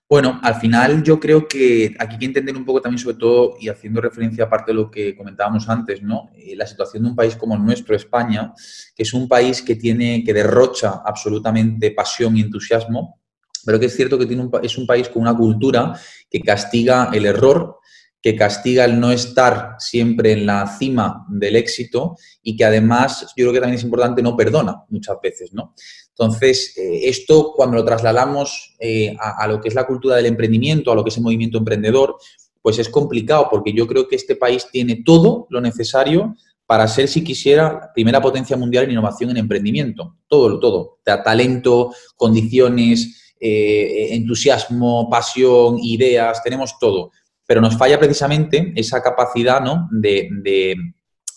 Bueno, 0.10 0.40
al 0.44 0.56
final 0.56 1.02
yo 1.02 1.20
creo 1.20 1.48
que 1.48 1.96
aquí 1.98 2.14
hay 2.14 2.20
que 2.20 2.26
entender 2.26 2.56
un 2.56 2.66
poco 2.66 2.82
también, 2.82 3.00
sobre 3.00 3.18
todo, 3.18 3.56
y 3.60 3.70
haciendo 3.70 4.00
referencia 4.00 4.44
aparte 4.44 4.72
de 4.72 4.76
lo 4.76 4.92
que 4.92 5.16
comentábamos 5.16 5.68
antes, 5.70 6.04
¿no? 6.04 6.30
Eh, 6.36 6.56
la 6.56 6.68
situación 6.68 7.04
de 7.04 7.10
un 7.10 7.16
país 7.16 7.36
como 7.36 7.58
nuestro, 7.58 7.96
España, 7.96 8.54
que 8.96 9.04
es 9.04 9.14
un 9.14 9.28
país 9.28 9.62
que 9.62 9.76
tiene, 9.76 10.24
que 10.24 10.34
derrocha 10.34 11.02
absolutamente 11.04 11.92
pasión 11.92 12.38
y 12.38 12.42
entusiasmo, 12.42 13.23
pero 13.66 13.80
que 13.80 13.88
es 13.88 13.96
cierto 13.96 14.18
que 14.18 14.26
tiene 14.26 14.44
un, 14.44 14.52
es 14.62 14.78
un 14.78 14.88
país 14.88 15.10
con 15.10 15.22
una 15.22 15.36
cultura 15.36 16.00
que 16.30 16.42
castiga 16.42 17.10
el 17.14 17.26
error, 17.26 17.78
que 18.24 18.38
castiga 18.38 18.86
el 18.86 19.00
no 19.00 19.12
estar 19.12 19.76
siempre 19.80 20.32
en 20.32 20.46
la 20.46 20.66
cima 20.78 21.26
del 21.28 21.58
éxito 21.58 22.16
y 22.42 22.56
que 22.56 22.64
además 22.64 23.34
yo 23.36 23.44
creo 23.44 23.52
que 23.52 23.60
también 23.60 23.78
es 23.78 23.84
importante 23.84 24.22
no 24.22 24.38
perdona 24.38 24.86
muchas 24.88 25.18
veces, 25.22 25.54
¿no? 25.54 25.76
Entonces, 26.10 26.78
eh, 26.78 27.10
esto 27.10 27.54
cuando 27.54 27.76
lo 27.76 27.84
trasladamos 27.84 28.76
eh, 28.80 29.14
a, 29.20 29.46
lo 29.48 29.60
que 29.60 29.68
es 29.68 29.76
la 29.76 29.86
cultura 29.86 30.16
del 30.16 30.28
emprendimiento, 30.28 30.92
a 30.92 30.96
lo 30.96 31.04
que 31.04 31.10
es 31.10 31.18
el 31.18 31.24
movimiento 31.24 31.58
emprendedor, 31.58 32.16
pues 32.62 32.80
es 32.80 32.88
complicado 32.88 33.50
porque 33.52 33.74
yo 33.74 33.86
creo 33.88 34.08
que 34.08 34.16
este 34.16 34.38
país 34.38 34.68
tiene 34.72 35.02
todo 35.04 35.48
lo 35.50 35.60
necesario 35.60 36.36
para 36.66 36.88
ser, 36.88 37.10
si 37.10 37.26
quisiera, 37.26 37.92
primera 37.94 38.22
potencia 38.22 38.56
mundial 38.56 38.86
en 38.86 38.92
innovación 38.92 39.32
en 39.32 39.38
emprendimiento. 39.38 40.16
Todo, 40.28 40.60
todo. 40.60 41.00
Talento, 41.04 41.94
condiciones, 42.16 43.33
eh, 43.44 44.16
entusiasmo, 44.16 45.10
pasión, 45.10 45.78
ideas, 45.82 46.42
tenemos 46.44 46.78
todo. 46.80 47.12
Pero 47.46 47.60
nos 47.60 47.78
falla 47.78 48.00
precisamente 48.00 48.72
esa 48.76 49.02
capacidad 49.02 49.62
¿no? 49.62 49.90
de, 49.92 50.30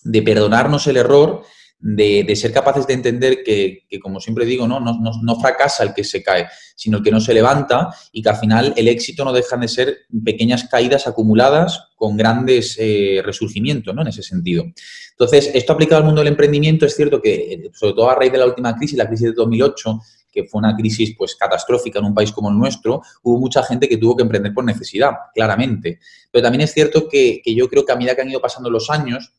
de 0.04 0.22
perdonarnos 0.22 0.86
el 0.86 0.98
error 0.98 1.42
de, 1.78 2.36
ser 2.36 2.52
capaces 2.52 2.86
de 2.86 2.94
entender 2.94 3.42
que, 3.44 3.86
como 4.00 4.20
siempre 4.20 4.44
digo, 4.44 4.66
¿no? 4.66 4.80
No, 4.80 5.40
fracasa 5.40 5.84
el 5.84 5.94
que 5.94 6.04
se 6.04 6.22
cae, 6.22 6.48
sino 6.75 6.98
el 6.98 7.04
que 7.04 7.10
no 7.10 7.20
se 7.20 7.34
levanta 7.34 7.90
y 8.12 8.22
que 8.22 8.28
al 8.28 8.36
final 8.36 8.72
el 8.76 8.88
éxito 8.88 9.25
no 9.25 9.32
deja 9.32 9.56
de 9.56 9.68
ser 9.68 9.98
pequeñas 10.25 10.64
caídas 10.64 11.06
acumuladas 11.06 11.90
con 11.96 12.16
grandes 12.16 12.76
eh, 12.78 13.20
resurgimientos, 13.25 13.94
¿no? 13.94 14.02
En 14.02 14.08
ese 14.08 14.22
sentido. 14.22 14.64
Entonces, 15.10 15.50
esto 15.54 15.72
aplicado 15.72 16.00
al 16.00 16.06
mundo 16.06 16.20
del 16.20 16.28
emprendimiento 16.28 16.86
es 16.86 16.96
cierto 16.96 17.20
que, 17.20 17.70
sobre 17.75 17.94
todo 17.94 18.10
a 18.10 18.14
raíz 18.14 18.32
de 18.32 18.38
la 18.38 18.46
última 18.46 18.75
crisis, 18.75 18.96
la 18.96 19.06
crisis 19.06 19.28
de 19.28 19.32
2008, 19.34 20.00
que 20.37 20.45
fue 20.45 20.59
una 20.59 20.76
crisis 20.76 21.14
pues 21.16 21.35
catastrófica 21.35 21.99
en 21.99 22.05
un 22.05 22.14
país 22.14 22.31
como 22.31 22.50
el 22.50 22.59
nuestro, 22.59 23.00
hubo 23.23 23.38
mucha 23.38 23.62
gente 23.62 23.88
que 23.88 23.97
tuvo 23.97 24.14
que 24.14 24.23
emprender 24.23 24.52
por 24.52 24.64
necesidad, 24.64 25.12
claramente. 25.35 25.99
Pero 26.31 26.43
también 26.43 26.61
es 26.61 26.73
cierto 26.73 27.09
que, 27.09 27.40
que 27.43 27.55
yo 27.55 27.69
creo 27.71 27.87
que 27.87 27.93
a 27.93 27.97
medida 27.97 28.14
que 28.14 28.21
han 28.21 28.31
ido 28.31 28.40
pasando 28.40 28.69
los 28.69 28.90
años, 28.90 29.33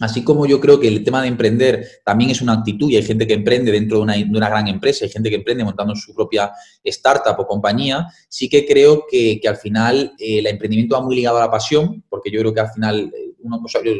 Así 0.00 0.24
como 0.24 0.46
yo 0.46 0.58
creo 0.60 0.80
que 0.80 0.88
el 0.88 1.04
tema 1.04 1.20
de 1.20 1.28
emprender 1.28 1.86
también 2.04 2.30
es 2.30 2.40
una 2.40 2.54
actitud 2.54 2.90
y 2.90 2.96
hay 2.96 3.02
gente 3.02 3.26
que 3.26 3.34
emprende 3.34 3.70
dentro 3.70 3.98
de 3.98 4.02
una, 4.02 4.48
gran 4.48 4.66
empresa, 4.66 5.04
hay 5.04 5.10
gente 5.10 5.28
que 5.28 5.36
emprende 5.36 5.62
montando 5.62 5.94
su 5.94 6.14
propia 6.14 6.50
startup 6.82 7.38
o 7.38 7.46
compañía, 7.46 8.06
sí 8.26 8.48
que 8.48 8.66
creo 8.66 9.04
que, 9.08 9.38
al 9.46 9.58
final 9.58 10.14
eh, 10.18 10.38
el 10.38 10.46
emprendimiento 10.46 10.96
va 10.96 11.02
muy 11.02 11.16
ligado 11.16 11.36
a 11.36 11.40
la 11.40 11.50
pasión, 11.50 12.02
porque 12.08 12.30
yo 12.30 12.40
creo 12.40 12.54
que 12.54 12.60
al 12.60 12.70
final, 12.70 13.12
eh, 13.14 13.34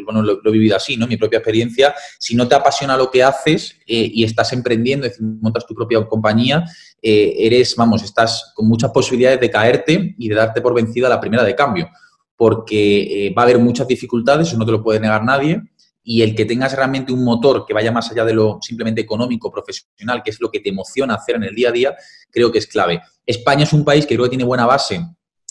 bueno, 0.03 0.23
lo, 0.23 0.39
he 0.43 0.51
vivido 0.51 0.75
así, 0.75 0.97
¿no? 0.97 1.05
Mi 1.05 1.17
propia 1.17 1.37
experiencia, 1.37 1.93
si 2.17 2.35
no 2.35 2.47
te 2.47 2.55
apasiona 2.55 2.97
lo 2.97 3.11
que 3.11 3.21
haces 3.21 3.75
eh, 3.85 4.09
y 4.11 4.23
estás 4.23 4.53
emprendiendo, 4.53 5.05
es 5.05 5.13
decir, 5.13 5.27
montas 5.39 5.67
tu 5.67 5.75
propia 5.75 6.03
compañía, 6.07 6.65
eres, 7.03 7.75
vamos, 7.75 8.03
estás 8.03 8.53
con 8.55 8.67
muchas 8.67 8.91
posibilidades 8.91 9.39
de 9.39 9.49
caerte 9.49 10.15
y 10.17 10.29
de 10.29 10.35
darte 10.35 10.61
por 10.61 10.73
vencida 10.73 11.09
la 11.09 11.19
primera 11.19 11.43
de 11.43 11.55
cambio 11.55 11.89
porque 12.35 13.31
va 13.37 13.43
a 13.43 13.45
haber 13.45 13.59
muchas 13.59 13.87
dificultades, 13.87 14.47
eso 14.47 14.57
no 14.57 14.65
te 14.65 14.71
lo 14.71 14.81
puede 14.81 14.99
negar 14.99 15.23
nadie, 15.23 15.61
y 16.03 16.21
el 16.21 16.35
que 16.35 16.45
tengas 16.45 16.75
realmente 16.75 17.11
un 17.11 17.23
motor 17.23 17.65
que 17.65 17.73
vaya 17.73 17.91
más 17.91 18.11
allá 18.11 18.25
de 18.25 18.33
lo 18.33 18.59
simplemente 18.61 19.01
económico, 19.01 19.51
profesional, 19.51 20.21
que 20.23 20.31
es 20.31 20.41
lo 20.41 20.49
que 20.49 20.59
te 20.59 20.69
emociona 20.69 21.15
hacer 21.15 21.35
en 21.35 21.43
el 21.43 21.55
día 21.55 21.69
a 21.69 21.71
día, 21.71 21.95
creo 22.29 22.51
que 22.51 22.57
es 22.57 22.67
clave. 22.67 23.01
España 23.25 23.63
es 23.63 23.73
un 23.73 23.85
país 23.85 24.05
que 24.05 24.15
creo 24.15 24.25
que 24.25 24.31
tiene 24.31 24.43
buena 24.43 24.65
base 24.65 25.05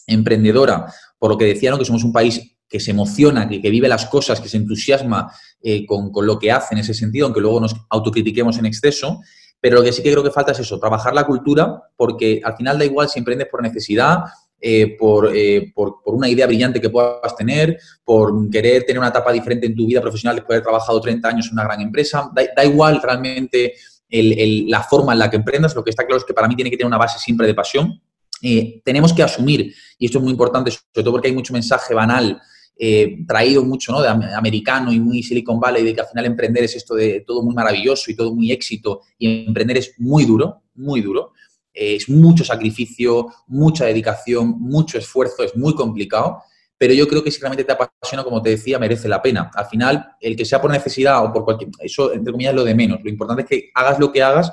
emprendedora, 0.06 0.92
por 1.18 1.30
lo 1.30 1.38
que 1.38 1.44
decían 1.44 1.78
que 1.78 1.84
somos 1.84 2.02
un 2.02 2.12
país 2.12 2.56
que 2.68 2.80
se 2.80 2.92
emociona, 2.92 3.48
que, 3.48 3.58
vive 3.58 3.88
las 3.88 4.06
cosas, 4.06 4.40
que 4.40 4.48
se 4.48 4.56
entusiasma 4.56 5.32
eh, 5.60 5.84
con, 5.86 6.10
con, 6.10 6.26
lo 6.26 6.38
que 6.38 6.52
hace 6.52 6.74
en 6.74 6.80
ese 6.80 6.94
sentido, 6.94 7.26
aunque 7.26 7.40
luego 7.40 7.60
nos 7.60 7.74
autocritiquemos 7.88 8.58
en 8.58 8.66
exceso. 8.66 9.20
Pero 9.60 9.76
lo 9.76 9.82
que 9.82 9.92
sí 9.92 10.02
que 10.02 10.10
creo 10.10 10.22
que 10.22 10.30
falta 10.30 10.52
es 10.52 10.60
eso, 10.60 10.80
trabajar 10.80 11.14
la 11.14 11.26
cultura, 11.26 11.82
porque 11.96 12.40
al 12.42 12.56
final 12.56 12.78
da 12.78 12.84
igual 12.84 13.08
si 13.08 13.18
emprendes 13.18 13.48
por 13.48 13.62
necesidad 13.62 14.20
eh, 14.62 14.96
eh, 15.34 15.72
por, 15.74 16.02
por, 16.04 16.14
una 16.14 16.28
idea 16.28 16.46
brillante 16.46 16.80
que 16.80 16.90
puedas 16.90 17.34
tener, 17.34 17.78
por 18.04 18.50
querer 18.50 18.84
tener 18.84 18.98
una 18.98 19.08
etapa 19.08 19.32
diferente 19.32 19.66
en 19.66 19.74
tu 19.74 19.86
vida 19.86 20.02
profesional 20.02 20.36
después 20.36 20.50
de 20.50 20.56
haber 20.56 20.64
trabajado 20.64 21.00
30 21.00 21.28
años 21.28 21.46
en 21.46 21.54
una 21.54 21.64
gran 21.64 21.80
empresa. 21.80 22.30
Da, 22.34 22.64
igual 22.64 23.00
realmente 23.02 23.74
la 24.10 24.82
forma 24.82 25.14
en 25.14 25.20
la 25.20 25.30
que 25.30 25.36
emprendas, 25.36 25.74
lo 25.74 25.82
que 25.82 25.90
está 25.90 26.04
claro 26.04 26.18
es 26.18 26.24
que 26.24 26.34
para 26.34 26.46
mí 26.46 26.56
tiene 26.56 26.70
que 26.70 26.76
tener 26.76 26.88
una 26.88 26.98
base 26.98 27.18
siempre 27.18 27.46
de 27.46 27.54
pasión. 27.54 28.02
Eh, 28.42 28.82
tenemos 28.84 29.12
que 29.14 29.22
asumir, 29.22 29.74
y 29.98 30.06
esto 30.06 30.18
es 30.18 30.24
muy 30.24 30.32
importante, 30.32 30.70
sobre 30.70 31.04
todo 31.04 31.12
porque 31.12 31.28
hay 31.28 31.34
mucho 31.34 31.52
mensaje 31.52 31.94
banal 31.94 32.40
traído 33.28 33.62
mucho 33.62 33.92
¿no? 33.92 34.00
de 34.00 34.08
americano 34.08 34.90
y 34.90 34.98
muy 34.98 35.22
Silicon 35.22 35.60
Valley, 35.60 35.84
de 35.84 35.94
que 35.94 36.00
al 36.00 36.06
final 36.06 36.24
emprender 36.24 36.64
es 36.64 36.76
esto 36.76 36.94
de 36.94 37.22
todo 37.26 37.42
muy 37.42 37.54
maravilloso 37.54 38.10
y 38.10 38.16
todo 38.16 38.34
muy 38.34 38.52
éxito, 38.52 39.02
y 39.18 39.44
emprender 39.44 39.76
es 39.76 39.92
muy 39.98 40.24
duro, 40.24 40.62
muy 40.74 41.02
duro 41.02 41.34
es 41.72 42.08
mucho 42.08 42.44
sacrificio, 42.44 43.28
mucha 43.46 43.84
dedicación, 43.84 44.56
mucho 44.60 44.98
esfuerzo, 44.98 45.42
es 45.42 45.56
muy 45.56 45.74
complicado, 45.74 46.42
pero 46.80 46.94
yo 46.94 47.06
creo 47.06 47.22
que 47.22 47.30
si 47.30 47.40
realmente 47.40 47.64
te 47.64 47.72
apasiona, 47.72 48.24
como 48.24 48.40
te 48.40 48.50
decía, 48.50 48.78
merece 48.78 49.06
la 49.06 49.20
pena. 49.20 49.50
Al 49.54 49.66
final, 49.66 50.16
el 50.18 50.34
que 50.34 50.46
sea 50.46 50.62
por 50.62 50.70
necesidad 50.70 51.22
o 51.22 51.30
por 51.30 51.44
cualquier... 51.44 51.70
Eso, 51.78 52.12
entre 52.12 52.32
comillas, 52.32 52.52
es 52.52 52.56
lo 52.56 52.64
de 52.64 52.74
menos. 52.74 53.00
Lo 53.04 53.10
importante 53.10 53.42
es 53.42 53.48
que 53.48 53.70
hagas 53.74 53.98
lo 53.98 54.10
que 54.10 54.22
hagas, 54.22 54.50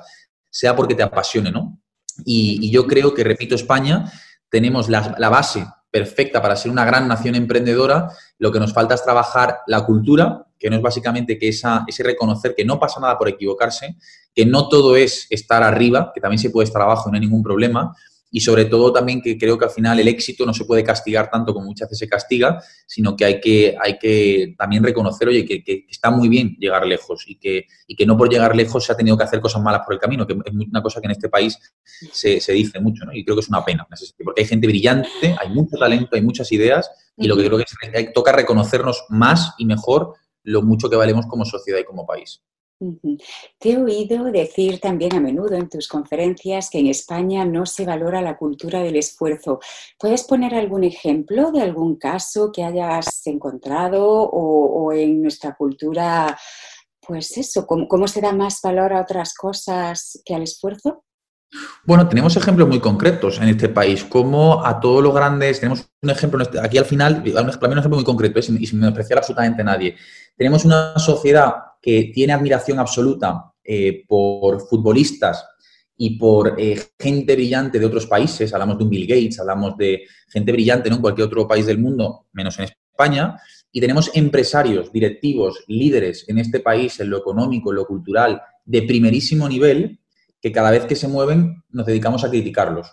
sea 0.50 0.76
porque 0.76 0.94
te 0.94 1.04
apasione, 1.04 1.52
¿no? 1.52 1.80
Y, 2.26 2.70
yo 2.70 2.86
creo 2.86 3.14
que, 3.14 3.24
repito, 3.24 3.56
España, 3.56 4.12
tenemos 4.50 4.90
la, 4.90 5.30
base 5.30 5.66
perfecta 5.89 6.41
para 6.41 6.56
ser 6.56 6.72
una 6.72 6.86
gran 6.86 7.08
nación 7.08 7.36
emprendedora, 7.36 8.10
lo 8.39 8.51
que 8.51 8.60
nos 8.60 8.74
falta 8.74 8.96
es 8.96 9.03
trabajar 9.03 9.60
la 9.67 9.86
cultura, 9.86 10.46
que 10.60 10.70
no 10.70 10.75
es 10.75 10.82
básicamente 10.82 11.38
que 11.38 11.50
esa, 11.50 11.84
ese 11.88 12.03
reconocer 12.03 12.56
que 12.56 12.65
no 12.65 12.79
pasa 12.79 13.00
nada 13.00 13.17
por 13.17 13.29
equivocarse, 13.29 13.96
que 14.34 14.46
no 14.46 14.70
todo 14.70 14.96
es 14.96 15.27
estar 15.29 15.63
arriba, 15.63 16.12
que 16.13 16.22
también 16.22 16.39
se 16.39 16.50
puede 16.50 16.65
estar 16.65 16.82
abajo, 16.82 17.10
no 17.10 17.15
hay 17.15 17.22
ningún 17.22 17.44
problema, 17.44 17.96
y 18.32 18.42
sobre 18.42 18.66
todo 18.66 18.92
también 18.92 19.22
que 19.22 19.38
creo 19.38 19.58
que 19.58 19.66
al 19.66 19.72
final 19.72 20.00
el 20.00 20.08
éxito 20.08 20.46
no 20.46 20.54
se 20.54 20.66
puede 20.66 20.84
castigar 20.84 21.30
tanto 21.30 21.54
como 21.54 21.68
muchas 21.68 21.88
veces 21.88 22.00
se 22.00 22.10
castiga, 22.10 22.62
sino 22.86 23.16
que 23.16 23.26
hay 23.26 23.40
que, 23.40 23.76
hay 23.82 23.98
que 23.98 24.56
también 24.58 24.84
reconocer, 24.84 25.28
oye, 25.28 25.46
que, 25.46 25.86
está 25.90 26.12
muy 26.12 26.30
bien 26.30 26.56
llegar 26.60 26.86
lejos 26.86 27.24
y 27.28 27.38
que, 27.38 27.66
y 27.88 27.96
que 27.96 28.06
no 28.06 28.18
por 28.18 28.30
llegar 28.30 28.56
lejos 28.56 28.86
se 28.86 28.92
ha 28.92 28.98
tenido 28.98 29.18
que 29.18 29.24
hacer 29.24 29.40
cosas 29.40 29.62
malas 29.62 29.82
por 29.86 29.94
el 29.94 30.00
camino, 30.00 30.28
que 30.28 30.34
es 30.34 30.54
una 30.54 30.82
cosa 30.82 31.00
que 31.00 31.06
en 31.08 31.12
este 31.12 31.30
país 31.30 31.58
se, 31.84 32.40
se 32.42 32.54
dice 32.54 32.80
mucho, 32.80 33.06
¿no? 33.06 33.14
Y 33.14 33.24
creo 33.24 33.36
que 33.36 33.42
es 33.42 33.50
una 33.50 33.64
pena, 33.64 33.88
porque 34.24 34.42
hay 34.42 34.48
gente 34.48 34.68
brillante, 34.68 35.36
hay 35.40 35.50
mucho 35.50 35.78
talento, 35.78 36.16
hay 36.16 36.22
muchas 36.22 36.52
ideas, 36.52 36.90
y 37.16 37.28
lo 37.28 37.36
que 37.36 37.46
creo 37.46 37.58
que 37.58 37.66
es, 37.94 38.14
toca 38.14 38.32
reconocernos 38.32 39.06
más 39.10 39.54
y 39.58 39.66
mejor 39.66 40.14
lo 40.44 40.62
mucho 40.62 40.90
que 40.90 40.96
valemos 40.96 41.26
como 41.26 41.46
sociedad 41.46 41.80
y 41.80 41.84
como 41.84 42.06
país. 42.06 42.42
Te 43.60 43.72
he 43.72 43.78
oído 43.78 44.26
decir 44.26 44.80
también 44.80 45.16
a 45.16 45.20
menudo 45.20 45.56
en 45.56 45.68
tus 45.68 45.88
conferencias 45.88 46.70
que 46.70 46.78
en 46.78 46.88
España 46.88 47.44
no 47.44 47.66
se 47.66 47.86
valora 47.86 48.22
la 48.22 48.38
cultura 48.38 48.82
del 48.82 48.98
esfuerzo. 48.98 49.60
¿Puedes 49.98 50.24
poner 50.24 50.54
algún 50.54 50.84
ejemplo 50.84 51.52
de 51.52 51.62
algún 51.62 51.96
caso 51.96 52.52
que 52.52 52.64
hayas 52.64 53.26
encontrado 53.26 54.06
o, 54.06 54.92
en 54.94 55.24
nuestra 55.24 55.56
cultura, 55.56 56.38
pues 57.02 57.38
eso, 57.38 57.66
¿cómo, 57.66 58.08
se 58.08 58.22
da 58.22 58.32
más 58.32 58.62
valor 58.62 58.94
a 58.94 59.02
otras 59.02 59.34
cosas 59.34 60.22
que 60.24 60.36
al 60.36 60.44
esfuerzo? 60.44 61.04
Bueno, 61.86 62.08
tenemos 62.10 62.36
ejemplos 62.36 62.68
muy 62.68 62.80
concretos 62.80 63.39
en 63.39 63.48
este 63.48 63.70
país, 63.70 64.04
como 64.04 64.66
a 64.66 64.80
todos 64.80 65.01
los 65.01 65.13
grandes, 65.13 65.60
tenemos 65.60 65.88
un 66.01 66.10
ejemplo, 66.10 66.44
aquí 66.62 66.77
al 66.77 66.86
final, 66.86 67.24
para 67.24 67.44
mí 67.44 67.74
un 67.74 67.80
ejemplo 67.80 67.96
muy 67.96 68.04
concreto, 68.04 68.39
¿eh? 68.39 68.44
y 68.60 68.68
sin 68.68 68.80
menospreciar 68.80 69.20
absolutamente 69.20 69.63
nadie. 69.63 69.96
Tenemos 70.36 70.66
una 70.66 71.00
sociedad 71.00 71.54
que 71.82 72.12
tiene 72.13 72.34
admiración 72.34 72.80
absoluta 72.80 73.54
eh, 73.63 74.04
por 74.08 74.68
futbolistas 74.68 75.46
y 75.96 76.18
por 76.18 76.56
eh, 76.58 76.80
gente 77.00 77.36
brillante 77.36 77.80
de 77.80 77.86
otros 77.86 78.06
países, 78.06 78.54
hablamos 78.54 78.77
de 78.77 78.84
un 78.84 78.89
Bill 78.89 79.08
Gates, 79.08 79.39
hablamos 79.39 79.77
de 79.77 80.04
gente 80.27 80.51
brillante 80.51 80.89
en 80.89 80.98
cualquier 81.00 81.27
otro 81.27 81.48
país 81.48 81.66
del 81.66 81.80
mundo, 81.80 82.27
menos 82.34 82.60
en 82.60 82.66
España, 82.66 83.39
y 83.72 83.80
tenemos 83.80 84.12
empresarios, 84.13 84.92
directivos, 84.92 85.63
líderes 85.68 86.27
en 86.27 86.39
este 86.39 86.60
país, 86.60 87.00
en 87.00 87.10
lo 87.10 87.18
económico, 87.18 87.72
en 87.72 87.77
lo 87.77 87.86
cultural, 87.86 88.42
de 88.66 88.84
primerísimo 88.84 89.48
nivel, 89.48 90.00
que 90.41 90.51
cada 90.51 90.72
vez 90.72 90.86
que 90.86 90.96
se 90.96 91.08
mueven 91.08 91.63
nos 91.70 91.86
dedicamos 91.86 92.24
a 92.24 92.29
criticarlos. 92.29 92.91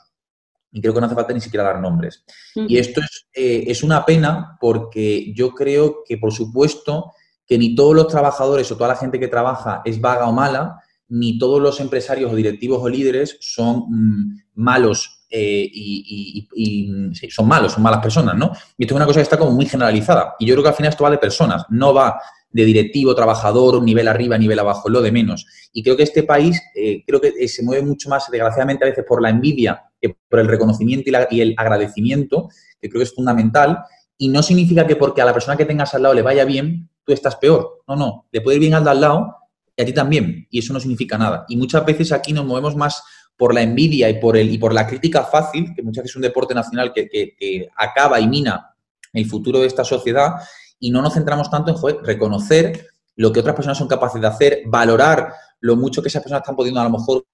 Y 0.73 0.81
creo 0.81 0.93
que 0.93 1.01
no 1.01 1.07
hace 1.07 1.15
falta 1.15 1.33
ni 1.33 1.41
siquiera 1.41 1.65
dar 1.65 1.81
nombres. 1.81 2.25
Y 2.55 2.79
esto 2.79 3.01
es, 3.01 3.27
eh, 3.33 3.65
es 3.69 3.83
una 3.83 4.05
pena 4.05 4.57
porque 4.61 5.33
yo 5.33 5.51
creo 5.51 6.03
que, 6.05 6.19
por 6.19 6.33
supuesto, 6.33 7.13
que 7.47 7.59
ni 7.59 7.75
todos 7.75 7.95
los 7.95 8.09
trabajadores 8.09 8.71
o 8.73 8.77
toda 8.77 8.89
la 8.89 8.97
gente 8.97 9.21
que 9.21 9.29
trabaja 9.29 9.83
es 9.85 10.01
vaga 10.01 10.27
o 10.27 10.33
mala, 10.33 10.81
ni 11.09 11.39
todos 11.39 11.61
los 11.61 11.81
empresarios 11.81 12.33
o 12.33 12.37
directivos 12.37 12.83
o 12.83 12.89
líderes 12.89 13.37
son 13.41 13.85
mm, 13.89 14.43
malos 14.55 15.25
eh, 15.31 15.69
y, 15.73 16.49
son 17.31 17.49
malos, 17.49 17.73
son 17.73 17.83
malas 17.83 18.01
personas, 18.01 18.37
¿no? 18.37 18.53
Y 18.79 18.85
esto 18.85 18.95
es 18.95 18.97
una 18.97 19.07
cosa 19.07 19.19
que 19.19 19.25
está 19.25 19.39
como 19.39 19.51
muy 19.51 19.67
generalizada. 19.67 20.35
Y 20.39 20.47
yo 20.47 20.55
creo 20.55 20.63
que 20.63 20.69
al 20.69 20.77
final 20.77 20.91
esto 20.91 21.05
va 21.05 21.11
de 21.11 21.19
personas, 21.19 21.65
no 21.71 21.93
va 21.93 22.21
de 22.55 22.65
directivo, 22.65 23.17
trabajador, 23.17 23.83
nivel 23.83 24.07
arriba, 24.07 24.39
nivel 24.39 24.61
abajo, 24.61 24.89
lo 24.89 25.03
de 25.03 25.11
menos. 25.11 25.45
Y 25.73 25.83
creo 25.83 25.97
que 25.97 26.05
este 26.05 26.23
país, 26.23 26.63
eh, 26.77 27.03
creo 27.05 27.21
que 27.21 27.35
eh, 27.37 27.49
se 27.49 27.65
mueve 27.65 27.83
mucho 27.83 28.09
más, 28.09 28.31
desgraciadamente, 28.31 28.85
a 28.85 28.89
veces 28.89 29.05
por 29.07 29.21
la 29.21 29.29
envidia 29.29 29.83
que 30.01 30.17
por 30.29 30.39
el 30.39 30.47
reconocimiento 30.47 31.11
y, 31.31 31.41
el 31.41 31.55
agradecimiento, 31.57 32.49
que 32.81 32.89
creo 32.89 33.01
que 33.01 33.05
es 33.05 33.15
fundamental. 33.15 33.81
Y 34.17 34.29
no 34.29 34.41
significa 34.41 34.87
que 34.87 34.95
porque 34.95 35.21
a 35.21 35.25
la 35.25 35.33
persona 35.33 35.57
que 35.57 35.65
tengas 35.65 35.95
al 35.95 36.05
lado 36.05 36.15
le 36.15 36.23
vaya 36.23 36.45
bien, 36.45 36.89
tú 37.05 37.13
estás 37.13 37.35
peor. 37.35 37.83
No, 37.89 37.97
no, 37.97 38.27
le 38.31 38.41
puede 38.41 38.59
ir 38.59 38.61
bien 38.61 38.75
al 38.75 38.85
de 38.85 38.91
al 38.91 39.01
lado 39.01 39.37
y 39.77 39.83
a 39.83 39.85
ti 39.85 39.93
también. 39.93 40.47
Y 40.49 40.61
eso 40.61 40.73
no 40.73 40.79
significa 40.79 41.19
nada. 41.19 41.45
Y 41.49 41.57
muchas 41.57 41.85
veces 41.85 42.13
aquí 42.13 42.33
nos 42.33 42.47
movemos 42.47 42.77
más 42.77 43.03
por 43.37 43.53
la 43.53 43.63
envidia 43.63 44.09
y 44.09 44.21
por, 44.21 44.37
el, 44.37 44.49
y 44.53 44.59
por 44.59 44.73
la 44.73 44.87
crítica 44.87 45.25
fácil, 45.25 45.75
que 45.75 45.83
muchas 45.83 46.05
veces 46.05 46.13
es 46.13 46.17
un 46.17 46.23
deporte 46.23 46.55
nacional 46.55 46.93
que, 46.93 47.69
acaba 47.77 48.21
y 48.21 48.29
mina 48.29 48.71
el 49.13 49.27
futuro 49.27 49.59
de 49.61 49.67
esta 49.67 49.85
sociedad, 49.85 50.35
y 50.85 50.91
no 50.91 51.01
nos 51.01 51.15
centramos 51.15 51.51
tanto 51.51 51.75
en 51.75 52.05
reconocer 52.05 52.89
lo 53.17 53.33
que 53.33 53.41
otras 53.41 53.55
personas 53.55 53.79
son 53.79 53.89
capaces 53.89 54.21
de 54.21 54.27
hacer, 54.27 54.63
valorar 54.67 55.33
lo 55.61 55.77
mucho 55.77 56.03
que 56.03 56.09
esas 56.09 56.23
personas 56.23 56.43
están 56.43 56.57
pudiendo 56.57 56.79
a 56.79 56.85
lo 56.85 56.91
mejor 56.91 57.25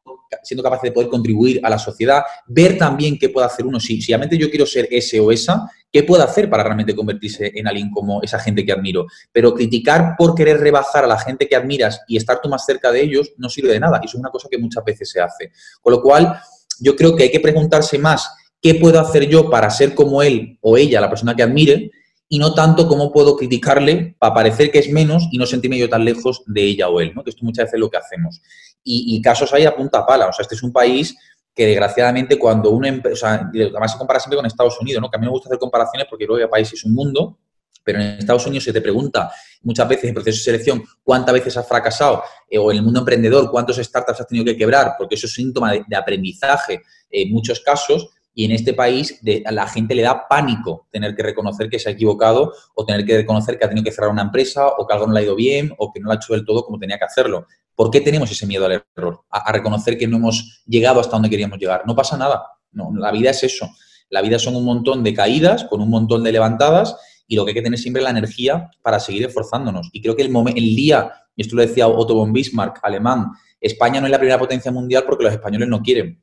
siendo 0.45 0.63
capaces 0.63 0.85
de 0.85 0.93
poder 0.93 1.09
contribuir 1.09 1.61
a 1.65 1.69
la 1.69 1.77
sociedad, 1.77 2.23
ver 2.47 2.79
también 2.79 3.19
qué 3.19 3.31
puede 3.31 3.49
hacer 3.49 3.67
uno. 3.67 3.81
Si, 3.81 4.01
si 4.01 4.13
realmente 4.13 4.39
yo 4.39 4.49
quiero 4.49 4.65
ser 4.65 4.87
ese 4.89 5.19
o 5.19 5.33
esa, 5.33 5.69
¿qué 5.91 6.05
puedo 6.05 6.23
hacer 6.23 6.49
para 6.49 6.63
realmente 6.63 6.95
convertirse 6.95 7.51
en 7.53 7.67
alguien 7.67 7.91
como 7.91 8.23
esa 8.23 8.39
gente 8.39 8.65
que 8.65 8.71
admiro? 8.71 9.07
Pero 9.33 9.53
criticar 9.53 10.15
por 10.17 10.37
querer 10.37 10.61
rebajar 10.61 11.03
a 11.03 11.09
la 11.09 11.19
gente 11.19 11.49
que 11.49 11.57
admiras 11.57 12.03
y 12.07 12.17
estar 12.17 12.41
tú 12.41 12.49
más 12.49 12.65
cerca 12.65 12.93
de 12.93 13.03
ellos 13.03 13.33
no 13.39 13.49
sirve 13.49 13.73
de 13.73 13.81
nada. 13.81 13.99
Y 14.01 14.07
eso 14.07 14.17
es 14.17 14.21
una 14.21 14.31
cosa 14.31 14.47
que 14.49 14.59
muchas 14.59 14.85
veces 14.85 15.11
se 15.11 15.21
hace. 15.21 15.51
Con 15.81 15.95
lo 15.95 16.01
cual, 16.01 16.41
yo 16.79 16.95
creo 16.95 17.17
que 17.17 17.25
hay 17.25 17.31
que 17.33 17.41
preguntarse 17.41 17.99
más 17.99 18.31
qué 18.63 18.77
puedo 18.77 19.01
hacer 19.01 19.27
yo 19.27 19.51
para 19.51 19.69
ser 19.71 19.93
como 19.97 20.23
él 20.23 20.57
o 20.61 20.77
ella, 20.77 21.01
la 21.01 21.11
persona 21.11 21.35
que 21.35 21.43
admire, 21.43 21.91
y 22.33 22.39
no 22.39 22.55
tanto 22.55 22.87
cómo 22.87 23.11
puedo 23.11 23.37
criticarle 23.37 24.15
para 24.17 24.33
parecer 24.33 24.71
que 24.71 24.79
es 24.79 24.89
menos 24.89 25.27
y 25.33 25.37
no 25.37 25.47
sentirme 25.47 25.77
yo 25.77 25.89
tan 25.89 26.05
lejos 26.05 26.45
de 26.47 26.63
ella 26.63 26.89
o 26.89 27.01
él, 27.01 27.13
¿no? 27.13 27.25
que 27.25 27.31
esto 27.31 27.45
muchas 27.45 27.65
veces 27.65 27.75
es 27.75 27.81
lo 27.81 27.91
que 27.91 27.97
hacemos. 27.97 28.41
Y, 28.85 29.21
casos 29.21 29.53
hay 29.53 29.67
a 29.67 29.75
punta 29.75 30.07
pala, 30.07 30.29
o 30.29 30.33
sea, 30.33 30.45
este 30.45 30.55
es 30.55 30.63
un 30.63 30.73
país 30.73 31.15
que 31.53 31.67
desgraciadamente 31.67 32.39
cuando 32.39 32.71
o 32.73 33.17
sea, 33.17 33.51
además 33.53 33.93
se 33.93 33.99
compara 33.99 34.21
siempre 34.21 34.37
con 34.37 34.47
Estados 34.47 34.81
Unidos, 34.81 35.03
¿no? 35.03 35.11
que 35.11 35.17
a 35.17 35.21
mí 35.21 35.27
me 35.27 35.33
gusta 35.33 35.49
hacer 35.49 35.59
comparaciones 35.59 36.07
porque 36.09 36.25
creo 36.25 36.37
que 36.37 36.45
el 36.45 36.49
país 36.49 36.73
es 36.73 36.85
un 36.85 36.95
mundo, 36.95 37.37
pero 37.83 38.01
en 38.01 38.19
Estados 38.21 38.47
Unidos 38.47 38.63
se 38.63 38.73
te 38.73 38.81
pregunta 38.81 39.33
muchas 39.63 39.89
veces 39.89 40.05
en 40.05 40.15
proceso 40.15 40.39
de 40.39 40.45
selección 40.45 40.85
cuántas 41.03 41.35
veces 41.35 41.57
has 41.57 41.67
fracasado, 41.67 42.23
eh, 42.49 42.59
o 42.59 42.71
en 42.71 42.77
el 42.77 42.85
mundo 42.85 43.01
emprendedor 43.01 43.51
cuántos 43.51 43.77
startups 43.77 44.21
has 44.21 44.27
tenido 44.29 44.45
que 44.45 44.57
quebrar, 44.57 44.95
porque 44.97 45.17
eso 45.17 45.27
es 45.27 45.35
síntoma 45.35 45.73
de 45.73 45.97
aprendizaje 45.97 46.81
en 47.11 47.33
muchos 47.33 47.59
casos, 47.59 48.09
y 48.35 48.45
en 48.45 48.53
este 48.53 48.75
país 48.75 49.19
de, 49.23 49.43
a 49.45 49.53
la 49.53 49.67
gente 49.67 49.95
le 49.95 50.03
da 50.03 50.29
pánico 50.29 50.87
tener 50.91 51.15
que 51.15 51.23
reconocer 51.23 51.69
que 51.69 51.79
se 51.79 51.89
ha 51.89 51.93
equivocado 51.93 52.53
o 52.75 52.85
tener 52.85 53.05
que 53.05 53.17
reconocer 53.17 53.59
que 53.59 53.65
ha 53.65 53.69
tenido 53.69 53.85
que 53.85 53.93
cerrar 53.93 54.11
una 54.11 54.23
empresa 54.23 54.69
o 54.69 54.87
que 54.87 54.95
algo 54.95 55.07
no 55.07 55.13
le 55.13 55.21
ha 55.21 55.23
ido 55.25 55.35
bien 55.35 55.73
o 55.79 55.93
que 55.93 56.01
no 56.01 56.07
lo 56.07 56.13
ha 56.13 56.17
hecho 56.17 56.33
del 56.33 56.45
todo 56.45 56.65
como 56.65 56.79
tenía 56.79 56.99
que 56.99 57.05
hacerlo. 57.05 57.47
¿Por 57.75 57.91
qué 57.91 58.01
tenemos 58.01 58.31
ese 58.31 58.47
miedo 58.47 58.67
al 58.67 58.85
error? 58.97 59.25
A, 59.31 59.53
reconocer 59.53 59.99
que 59.99 60.07
no 60.07 60.19
hemos 60.19 60.63
llegado 60.67 61.01
hasta 61.01 61.13
donde 61.13 61.31
queríamos 61.31 61.59
llegar. 61.59 61.83
No 61.87 61.97
pasa 61.97 62.17
nada. 62.17 62.45
La 62.73 63.11
vida 63.11 63.31
es 63.31 63.43
eso. 63.43 63.69
La 64.11 64.23
vida 64.23 64.39
son 64.39 64.55
un 64.55 64.65
montón 64.65 65.03
de 65.03 65.15
caídas 65.15 65.65
con 65.65 65.81
un 65.81 65.91
montón 65.91 66.23
de 66.23 66.33
levantadas 66.33 66.97
y 67.27 67.37
lo 67.37 67.45
que 67.45 67.51
hay 67.51 67.55
que 67.55 67.63
tener 67.63 67.79
siempre 67.79 68.01
es 68.01 68.05
la 68.05 68.11
energía 68.11 68.71
para 68.83 69.01
seguir 69.01 69.25
esforzándonos. 69.25 69.89
Y 69.93 70.03
creo 70.03 70.15
que 70.15 70.23
el, 70.23 70.31
el 70.37 70.77
día, 70.77 71.13
y 71.35 71.43
esto 71.43 71.57
lo 71.57 71.63
decía 71.63 71.89
Otto 71.89 72.15
von 72.15 72.33
Bismarck, 72.33 72.81
alemán, 72.83 73.29
España 73.61 74.01
no 74.01 74.07
es 74.07 74.11
la 74.11 74.19
primera 74.19 74.39
potencia 74.39 74.71
mundial 74.73 75.05
porque 75.07 75.25
los 75.25 75.33
españoles 75.33 75.69
no 75.69 75.83
quieren. 75.83 76.23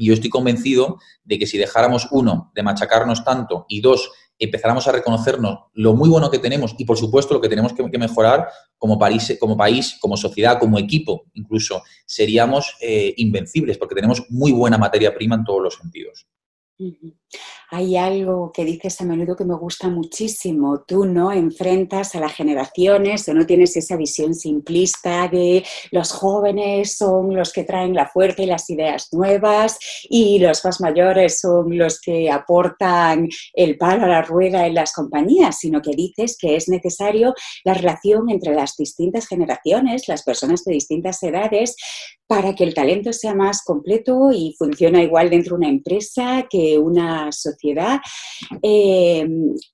Y 0.00 0.06
yo 0.06 0.14
estoy 0.14 0.30
convencido 0.30 0.98
de 1.24 1.38
que 1.38 1.46
si 1.46 1.58
dejáramos, 1.58 2.08
uno, 2.10 2.50
de 2.54 2.62
machacarnos 2.62 3.22
tanto 3.22 3.66
y 3.68 3.82
dos, 3.82 4.10
empezáramos 4.38 4.88
a 4.88 4.92
reconocernos 4.92 5.58
lo 5.74 5.94
muy 5.94 6.08
bueno 6.08 6.30
que 6.30 6.38
tenemos 6.38 6.74
y, 6.78 6.86
por 6.86 6.96
supuesto, 6.96 7.34
lo 7.34 7.40
que 7.42 7.50
tenemos 7.50 7.74
que, 7.74 7.98
mejorar 7.98 8.48
como 8.78 8.98
país, 8.98 9.36
como, 9.38 9.58
país, 9.58 9.98
como 10.00 10.16
sociedad, 10.16 10.58
como 10.58 10.78
equipo, 10.78 11.26
incluso, 11.34 11.82
seríamos 12.06 12.74
eh, 12.80 13.12
invencibles 13.18 13.76
porque 13.76 13.94
tenemos 13.94 14.24
muy 14.30 14.52
buena 14.52 14.78
materia 14.78 15.14
prima 15.14 15.34
en 15.34 15.44
todos 15.44 15.62
los 15.62 15.74
sentidos. 15.74 16.26
Hay 17.72 17.96
algo 17.96 18.50
que 18.52 18.64
dices 18.64 19.00
a 19.00 19.04
menudo 19.04 19.36
que 19.36 19.44
me 19.44 19.54
gusta 19.54 19.88
muchísimo. 19.88 20.82
Tú 20.86 21.04
no 21.04 21.30
enfrentas 21.30 22.16
a 22.16 22.20
las 22.20 22.34
generaciones 22.34 23.28
o 23.28 23.34
no 23.34 23.46
tienes 23.46 23.76
esa 23.76 23.96
visión 23.96 24.34
simplista 24.34 25.28
de 25.28 25.64
los 25.92 26.10
jóvenes 26.10 26.96
son 26.96 27.36
los 27.36 27.52
que 27.52 27.62
traen 27.62 27.94
la 27.94 28.08
fuerza 28.08 28.42
y 28.42 28.46
las 28.46 28.68
ideas 28.70 29.12
nuevas 29.12 29.78
y 30.08 30.40
los 30.40 30.64
más 30.64 30.80
mayores 30.80 31.38
son 31.38 31.78
los 31.78 32.00
que 32.00 32.28
aportan 32.28 33.28
el 33.54 33.78
palo 33.78 34.04
a 34.04 34.08
la 34.08 34.22
rueda 34.22 34.66
en 34.66 34.74
las 34.74 34.92
compañías, 34.92 35.58
sino 35.60 35.80
que 35.80 35.92
dices 35.92 36.36
que 36.36 36.56
es 36.56 36.68
necesario 36.68 37.34
la 37.62 37.74
relación 37.74 38.30
entre 38.30 38.52
las 38.52 38.76
distintas 38.76 39.28
generaciones, 39.28 40.08
las 40.08 40.24
personas 40.24 40.64
de 40.64 40.74
distintas 40.74 41.22
edades, 41.22 41.76
para 42.30 42.54
que 42.54 42.62
el 42.62 42.74
talento 42.74 43.12
sea 43.12 43.34
más 43.34 43.64
completo 43.64 44.30
y 44.30 44.54
funcione 44.56 45.02
igual 45.02 45.30
dentro 45.30 45.56
de 45.56 45.62
una 45.64 45.68
empresa 45.68 46.46
que 46.48 46.78
una 46.78 47.32
sociedad. 47.32 47.98
Eh, 48.62 49.28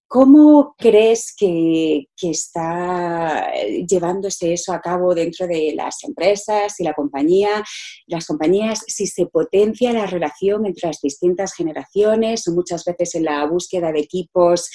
¿Cómo 0.08 0.76
crees 0.78 1.34
que, 1.36 2.06
está 2.22 3.52
llevándose 3.88 4.52
eso 4.52 4.72
a 4.72 4.80
cabo 4.80 5.14
dentro 5.14 5.46
de 5.46 5.72
las 5.74 6.02
empresas 6.04 6.78
y 6.78 6.84
la 6.84 6.94
compañía? 6.94 7.64
Las 8.06 8.26
compañías, 8.26 8.84
si 8.86 9.08
se 9.08 9.26
potencia 9.26 9.92
la 9.92 10.06
relación 10.06 10.64
entre 10.64 10.88
las 10.88 11.00
distintas 11.00 11.54
generaciones 11.54 12.46
o 12.46 12.52
muchas 12.52 12.84
veces 12.84 13.16
en 13.16 13.24
la 13.24 13.44
búsqueda 13.46 13.90
de 13.90 14.00
equipos 14.00 14.70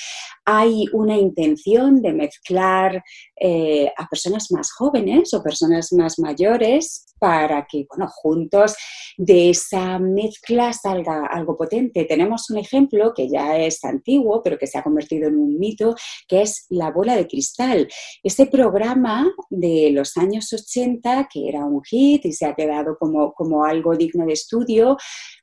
hay 0.45 0.85
una 0.91 1.17
intención 1.17 2.01
de 2.01 2.13
mezclar 2.13 3.03
eh, 3.39 3.91
a 3.97 4.07
personas 4.07 4.51
más 4.51 4.71
jóvenes 4.71 5.33
o 5.33 5.43
personas 5.43 5.93
más 5.93 6.19
mayores 6.19 7.05
para 7.19 7.67
que, 7.69 7.85
bueno, 7.87 8.09
juntos 8.11 8.75
de 9.15 9.51
esa 9.51 9.99
mezcla 9.99 10.73
salga 10.73 11.27
algo 11.27 11.55
potente. 11.55 12.05
Tenemos 12.05 12.49
un 12.49 12.57
ejemplo 12.57 13.13
que 13.15 13.29
ya 13.29 13.57
es 13.57 13.83
antiguo, 13.83 14.41
pero 14.43 14.57
que 14.57 14.65
se 14.65 14.79
ha 14.79 14.83
convertido 14.83 15.20
en 15.27 15.37
un 15.37 15.57
mito, 15.59 15.95
que 16.27 16.41
es 16.41 16.65
La 16.69 16.91
bola 16.91 17.15
de 17.15 17.27
cristal. 17.27 17.87
Ese 18.23 18.45
programa 18.47 19.31
de 19.49 19.91
los 19.91 20.17
años 20.17 20.51
80, 20.51 21.27
que 21.31 21.47
era 21.47 21.65
un 21.65 21.81
hit 21.83 22.25
y 22.25 22.33
se 22.33 22.45
ha 22.45 22.55
quedado 22.55 22.97
como, 22.99 23.33
como 23.33 23.65
algo 23.65 23.95
digno 23.95 24.25
de 24.25 24.33
estudio, 24.33 24.97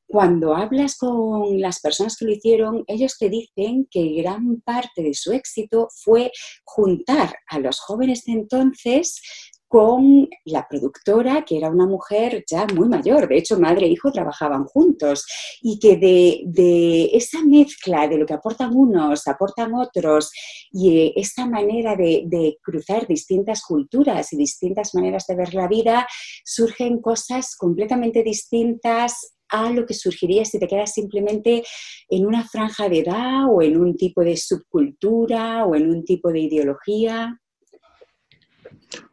cuando 0.09 0.55
hablas 0.55 0.97
con 0.97 1.61
las 1.61 1.81
personas 1.81 2.17
que 2.17 2.25
lo 2.25 2.33
hicieron, 2.33 2.83
ellos 2.87 3.19
te 3.19 3.29
dicen 3.29 3.87
que 3.91 4.15
gran 4.23 4.63
parte 4.63 5.03
de 5.03 5.13
su 5.13 5.33
éxito 5.33 5.89
fue 5.95 6.33
juntar 6.65 7.35
a 7.47 7.59
los 7.59 7.79
jóvenes 7.81 8.25
de 8.25 8.33
entonces 8.33 9.21
con 9.69 10.29
la 10.47 10.67
productora, 10.69 11.45
que 11.45 11.59
era 11.59 11.69
una 11.69 11.87
mujer 11.87 12.45
ya 12.51 12.67
muy 12.75 12.89
mayor, 12.89 13.29
de 13.29 13.37
hecho 13.37 13.61
madre 13.61 13.87
e 13.87 13.91
hijo 13.91 14.11
trabajaban 14.11 14.65
juntos, 14.65 15.27
y 15.61 15.79
que 15.79 15.97
de, 15.97 17.11
esa 17.13 17.45
mezcla 17.45 18.09
de 18.09 18.17
lo 18.17 18.27
que 18.27 18.35
aportan 18.35 18.75
unos, 18.75 19.29
aportan 19.29 19.75
otros, 19.75 20.33
y 20.73 20.99
eh, 20.99 21.13
esta 21.17 21.47
manera 21.47 21.95
de, 21.95 22.25
de, 22.27 22.59
cruzar 22.63 23.07
distintas 23.07 23.63
culturas 23.63 24.33
y 24.33 24.37
distintas 24.37 24.95
maneras 24.95 25.27
de 25.27 25.37
ver 25.37 25.55
la 25.55 25.69
vida, 25.69 26.07
surgen 26.45 27.01
cosas 27.01 27.55
completamente 27.57 28.23
distintas 28.23 29.35
a 29.51 29.71
lo 29.71 29.87
que 29.87 29.95
surgiría 29.95 30.45
si 30.45 30.59
te 30.59 30.69
quedas 30.69 30.93
simplemente 30.93 31.65
en 32.09 32.27
una 32.27 32.47
franja 32.47 32.89
de 32.89 33.01
edad 33.01 33.47
o 33.51 33.63
en 33.63 33.79
un 33.79 33.97
tipo 33.97 34.23
de 34.23 34.37
subcultura 34.37 35.65
o 35.65 35.75
en 35.75 35.91
un 35.91 36.05
tipo 36.05 36.31
de 36.31 36.41
ideología? 36.41 37.39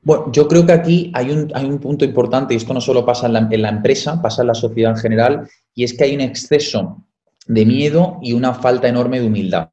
Bueno, 0.02 0.32
yo 0.32 0.48
creo 0.48 0.66
que 0.66 0.72
aquí 0.72 1.12
hay 1.14 1.32
un, 1.32 1.52
hay 1.54 1.66
un 1.66 1.80
punto 1.80 2.06
importante, 2.06 2.54
y 2.54 2.58
esto 2.58 2.74
no 2.74 2.82
solo 2.82 3.06
pasa 3.06 3.28
en 3.28 3.34
la, 3.34 3.48
en 3.50 3.62
la, 3.62 3.70
empresa, 3.70 4.22
pasa 4.22 4.42
en 4.42 4.48
la 4.48 4.54
sociedad 4.54 4.92
en 4.92 4.98
general, 4.98 5.50
y 5.74 5.84
es 5.84 5.94
que 5.94 6.06
hay 6.06 6.16
un 6.16 6.22
exceso 6.22 7.04
de 7.48 7.66
miedo 7.66 8.20
y 8.22 8.34
una 8.34 8.54
falta 8.54 8.88
enorme 8.88 9.20
de 9.20 9.28
humildad. 9.28 9.70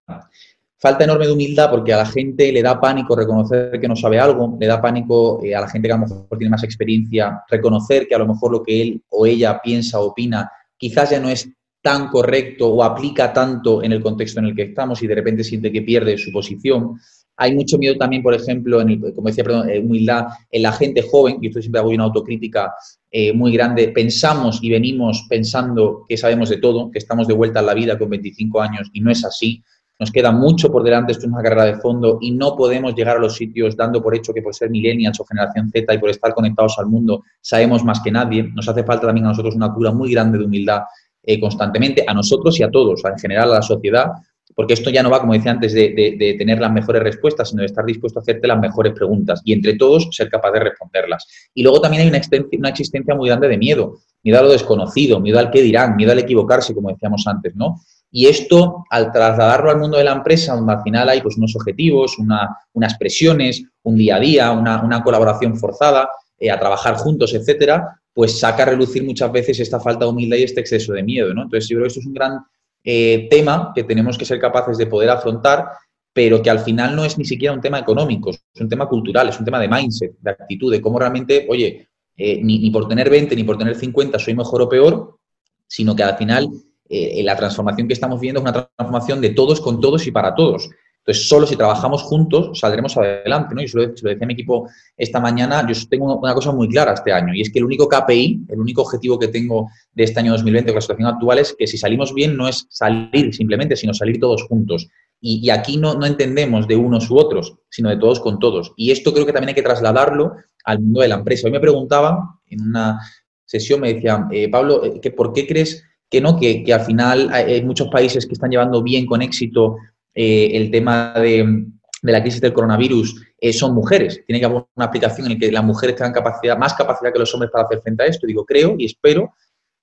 Falta 0.78 1.04
enorme 1.04 1.26
de 1.26 1.32
humildad 1.32 1.70
porque 1.70 1.92
a 1.92 1.98
la 1.98 2.06
gente 2.06 2.50
le 2.50 2.60
da 2.60 2.80
pánico 2.80 3.14
reconocer 3.14 3.78
que 3.80 3.86
no 3.86 3.94
sabe 3.94 4.18
algo, 4.18 4.56
le 4.58 4.66
da 4.66 4.82
pánico 4.82 5.40
eh, 5.44 5.54
a 5.54 5.60
la 5.60 5.68
gente 5.68 5.86
que 5.86 5.92
a 5.92 5.96
lo 5.96 6.08
mejor 6.08 6.26
tiene 6.36 6.50
más 6.50 6.64
experiencia 6.64 7.44
reconocer 7.48 8.08
que 8.08 8.16
a 8.16 8.18
lo 8.18 8.26
mejor 8.26 8.50
lo 8.50 8.62
que 8.64 8.82
él 8.82 9.02
o 9.10 9.24
ella 9.24 9.60
piensa 9.62 10.00
o 10.00 10.06
opina 10.06 10.50
quizás 10.76 11.10
ya 11.10 11.20
no 11.20 11.28
es 11.28 11.48
tan 11.80 12.08
correcto 12.08 12.68
o 12.68 12.82
aplica 12.82 13.32
tanto 13.32 13.82
en 13.82 13.92
el 13.92 14.02
contexto 14.02 14.40
en 14.40 14.46
el 14.46 14.56
que 14.56 14.62
estamos 14.62 15.00
y 15.02 15.06
de 15.06 15.14
repente 15.14 15.44
siente 15.44 15.70
que 15.70 15.82
pierde 15.82 16.18
su 16.18 16.32
posición. 16.32 16.98
Hay 17.36 17.54
mucho 17.54 17.78
miedo 17.78 17.96
también, 17.96 18.22
por 18.22 18.34
ejemplo, 18.34 18.80
en 18.80 18.90
el, 18.90 19.14
como 19.14 19.28
decía, 19.28 19.44
perdón, 19.44 19.68
humildad 19.82 20.26
en 20.50 20.62
la 20.62 20.72
gente 20.72 21.02
joven, 21.02 21.38
y 21.40 21.48
esto 21.48 21.60
siempre 21.60 21.80
hago 21.80 21.90
una 21.90 22.04
autocrítica 22.04 22.72
eh, 23.10 23.32
muy 23.32 23.52
grande, 23.52 23.88
pensamos 23.88 24.58
y 24.62 24.70
venimos 24.70 25.26
pensando 25.28 26.04
que 26.08 26.16
sabemos 26.16 26.48
de 26.48 26.56
todo, 26.56 26.90
que 26.90 26.98
estamos 26.98 27.26
de 27.26 27.34
vuelta 27.34 27.60
en 27.60 27.66
la 27.66 27.74
vida 27.74 27.98
con 27.98 28.08
25 28.08 28.60
años 28.60 28.88
y 28.92 29.00
no 29.00 29.10
es 29.10 29.22
así. 29.24 29.62
Nos 29.98 30.10
queda 30.10 30.32
mucho 30.32 30.72
por 30.72 30.82
delante, 30.82 31.12
esto 31.12 31.26
es 31.26 31.32
una 31.32 31.42
carrera 31.42 31.66
de 31.66 31.74
fondo 31.74 32.18
y 32.22 32.30
no 32.30 32.56
podemos 32.56 32.94
llegar 32.94 33.18
a 33.18 33.20
los 33.20 33.36
sitios 33.36 33.76
dando 33.76 34.02
por 34.02 34.16
hecho 34.16 34.32
que 34.32 34.40
por 34.40 34.54
ser 34.54 34.70
millennials 34.70 35.20
o 35.20 35.24
generación 35.24 35.70
Z 35.70 35.92
y 35.92 35.98
por 35.98 36.08
estar 36.08 36.32
conectados 36.32 36.78
al 36.78 36.86
mundo 36.86 37.22
sabemos 37.40 37.84
más 37.84 38.00
que 38.00 38.10
nadie. 38.10 38.44
Nos 38.44 38.66
hace 38.68 38.82
falta 38.82 39.06
también 39.06 39.26
a 39.26 39.28
nosotros 39.28 39.54
una 39.54 39.72
cura 39.72 39.92
muy 39.92 40.10
grande 40.10 40.38
de 40.38 40.46
humildad 40.46 40.80
eh, 41.22 41.38
constantemente, 41.38 42.04
a 42.06 42.14
nosotros 42.14 42.58
y 42.58 42.62
a 42.62 42.70
todos, 42.70 43.04
en 43.04 43.18
general 43.18 43.52
a 43.52 43.56
la 43.56 43.62
sociedad, 43.62 44.06
porque 44.54 44.74
esto 44.74 44.90
ya 44.90 45.02
no 45.02 45.10
va, 45.10 45.20
como 45.20 45.32
decía 45.32 45.52
antes, 45.52 45.72
de, 45.72 46.36
tener 46.38 46.60
las 46.60 46.72
mejores 46.72 47.02
respuestas, 47.02 47.50
sino 47.50 47.60
de 47.60 47.66
estar 47.66 47.84
dispuesto 47.84 48.18
a 48.18 48.22
hacerte 48.22 48.46
las 48.46 48.58
mejores 48.58 48.92
preguntas 48.92 49.40
y 49.44 49.52
entre 49.52 49.74
todos 49.76 50.08
ser 50.10 50.28
capaz 50.28 50.52
de 50.52 50.60
responderlas. 50.60 51.26
Y 51.54 51.62
luego 51.62 51.80
también 51.80 52.02
hay 52.02 52.08
una, 52.08 52.20
una 52.58 52.68
existencia 52.68 53.14
muy 53.14 53.28
grande 53.28 53.48
de 53.48 53.58
miedo, 53.58 53.98
miedo 54.22 54.38
a 54.38 54.42
lo 54.42 54.50
desconocido, 54.50 55.20
miedo 55.20 55.38
al 55.38 55.50
qué 55.50 55.62
dirán, 55.62 55.96
miedo 55.96 56.12
al 56.12 56.18
equivocarse, 56.18 56.74
como 56.74 56.90
decíamos 56.90 57.26
antes, 57.26 57.54
¿no? 57.56 57.80
Y 58.14 58.26
esto, 58.26 58.84
al 58.90 59.10
trasladarlo 59.10 59.70
al 59.70 59.78
mundo 59.78 59.96
de 59.96 60.04
la 60.04 60.12
empresa, 60.12 60.54
donde 60.54 60.74
al 60.74 60.82
final 60.82 61.08
hay 61.08 61.22
pues, 61.22 61.38
unos 61.38 61.56
objetivos, 61.56 62.18
unas 62.18 62.98
presiones, 62.98 63.64
un 63.84 63.96
día 63.96 64.16
a 64.16 64.20
día, 64.20 64.52
una, 64.52 65.02
colaboración 65.02 65.56
forzada, 65.56 66.10
eh, 66.38 66.50
a 66.50 66.60
trabajar 66.60 66.96
juntos, 66.96 67.32
etcétera, 67.32 68.02
pues 68.12 68.38
saca 68.38 68.64
a 68.64 68.66
relucir 68.66 69.02
muchas 69.02 69.32
veces 69.32 69.60
esta 69.60 69.80
falta 69.80 70.04
de 70.04 70.10
humildad 70.10 70.36
y 70.36 70.42
este 70.42 70.60
exceso 70.60 70.92
de 70.92 71.02
miedo. 71.02 71.32
¿no? 71.32 71.44
Entonces, 71.44 71.70
yo 71.70 71.76
creo 71.76 71.84
que 71.84 71.88
esto 71.88 72.00
es 72.00 72.06
un 72.06 72.12
gran 72.12 72.38
eh, 72.84 73.28
tema 73.30 73.72
que 73.74 73.84
tenemos 73.84 74.18
que 74.18 74.24
ser 74.24 74.40
capaces 74.40 74.76
de 74.76 74.86
poder 74.86 75.10
afrontar, 75.10 75.68
pero 76.12 76.42
que 76.42 76.50
al 76.50 76.60
final 76.60 76.94
no 76.94 77.04
es 77.04 77.16
ni 77.16 77.24
siquiera 77.24 77.54
un 77.54 77.60
tema 77.60 77.78
económico, 77.78 78.30
es 78.30 78.60
un 78.60 78.68
tema 78.68 78.88
cultural, 78.88 79.28
es 79.28 79.38
un 79.38 79.44
tema 79.44 79.60
de 79.60 79.68
mindset, 79.68 80.14
de 80.18 80.30
actitud, 80.30 80.70
de 80.70 80.80
cómo 80.80 80.98
realmente, 80.98 81.46
oye, 81.48 81.88
eh, 82.16 82.40
ni, 82.42 82.70
por 82.70 82.86
tener 82.88 83.08
20 83.08 83.34
ni 83.34 83.44
por 83.44 83.56
tener 83.56 83.74
50 83.74 84.18
soy 84.18 84.34
mejor 84.34 84.62
o 84.62 84.68
peor, 84.68 85.18
sino 85.66 85.96
que 85.96 86.02
al 86.02 86.16
final 86.16 86.48
eh, 86.88 87.22
la 87.22 87.36
transformación 87.36 87.88
que 87.88 87.94
estamos 87.94 88.20
viendo 88.20 88.40
es 88.40 88.42
una 88.42 88.52
transformación 88.76 89.20
de 89.20 89.30
todos 89.30 89.60
con 89.60 89.80
todos 89.80 90.06
y 90.06 90.10
para 90.10 90.34
todos. 90.34 90.68
Entonces, 91.04 91.28
solo 91.28 91.46
si 91.46 91.56
trabajamos 91.56 92.02
juntos 92.02 92.58
saldremos 92.60 92.96
adelante, 92.96 93.54
¿no? 93.56 93.62
Y 93.62 93.66
se 93.66 93.76
lo, 93.76 93.86
decía 93.88 94.16
a 94.22 94.26
mi 94.26 94.34
equipo 94.34 94.68
esta 94.96 95.18
mañana, 95.18 95.66
yo 95.66 95.74
tengo 95.88 96.16
una 96.16 96.32
cosa 96.32 96.52
muy 96.52 96.68
clara 96.68 96.92
este 96.92 97.12
año, 97.12 97.34
y 97.34 97.40
es 97.40 97.50
que 97.50 97.58
el 97.58 97.64
único 97.64 97.88
KPI, 97.88 98.46
el 98.48 98.60
único 98.60 98.82
objetivo 98.82 99.18
que 99.18 99.28
tengo 99.28 99.68
de 99.92 100.04
este 100.04 100.20
año 100.20 100.30
2020 100.32 100.70
con 100.70 100.76
la 100.76 100.80
situación 100.80 101.08
actual 101.08 101.38
es 101.40 101.56
que 101.58 101.66
si 101.66 101.76
salimos 101.76 102.14
bien 102.14 102.36
no 102.36 102.46
es 102.46 102.66
salir 102.70 103.34
simplemente, 103.34 103.74
sino 103.74 103.92
salir 103.92 104.20
todos 104.20 104.44
juntos. 104.44 104.88
Y, 105.24 105.50
aquí 105.50 105.76
no, 105.76 105.94
no, 105.94 106.04
entendemos 106.04 106.66
de 106.66 106.74
unos 106.74 107.08
u 107.08 107.16
otros, 107.16 107.54
sino 107.68 107.90
de 107.90 107.96
todos 107.96 108.18
con 108.18 108.40
todos. 108.40 108.72
Y 108.76 108.90
esto 108.90 109.12
creo 109.12 109.24
que 109.24 109.32
también 109.32 109.50
hay 109.50 109.54
que 109.54 109.62
trasladarlo 109.62 110.34
al 110.64 110.80
mundo 110.80 111.00
de 111.00 111.08
la 111.08 111.14
empresa. 111.14 111.46
Hoy 111.46 111.52
me 111.52 111.60
preguntaban 111.60 112.18
en 112.48 112.60
una 112.60 112.98
sesión, 113.44 113.80
me 113.80 113.94
decían, 113.94 114.28
eh, 114.32 114.48
Pablo, 114.48 114.84
eh, 114.84 115.10
¿por 115.12 115.32
qué 115.32 115.46
crees 115.46 115.84
que 116.10 116.20
no, 116.20 116.38
que, 116.38 116.64
al 116.72 116.80
final 116.80 117.30
hay 117.32 117.64
muchos 117.64 117.88
países 117.88 118.26
que 118.26 118.34
están 118.34 118.50
llevando 118.50 118.82
bien 118.82 119.06
con 119.06 119.22
éxito 119.22 119.76
eh, 120.14 120.51
el 120.55 120.70
tema 120.70 121.12
de, 121.14 121.66
la 122.03 122.22
crisis 122.22 122.40
del 122.40 122.53
coronavirus 122.53 123.22
eh, 123.38 123.53
son 123.53 123.75
mujeres. 123.75 124.22
Tiene 124.27 124.40
que 124.40 124.46
haber 124.46 124.64
una 124.75 124.87
aplicación 124.87 125.27
en 125.27 125.35
la 125.35 125.38
que 125.38 125.53
las 125.53 125.64
mujeres 125.64 125.96
tengan 125.96 126.12
capacidad, 126.12 126.59
más 126.59 126.75
capacidad 126.75 127.12
que 127.12 127.18
los 127.18 127.33
hombres 127.35 127.51
para 127.51 127.64
hacer 127.64 127.81
frente 127.81 128.03
a 128.03 128.07
esto. 128.07 128.27
Digo, 128.27 128.44
creo 128.44 128.75
y 128.79 128.87
espero 128.87 129.33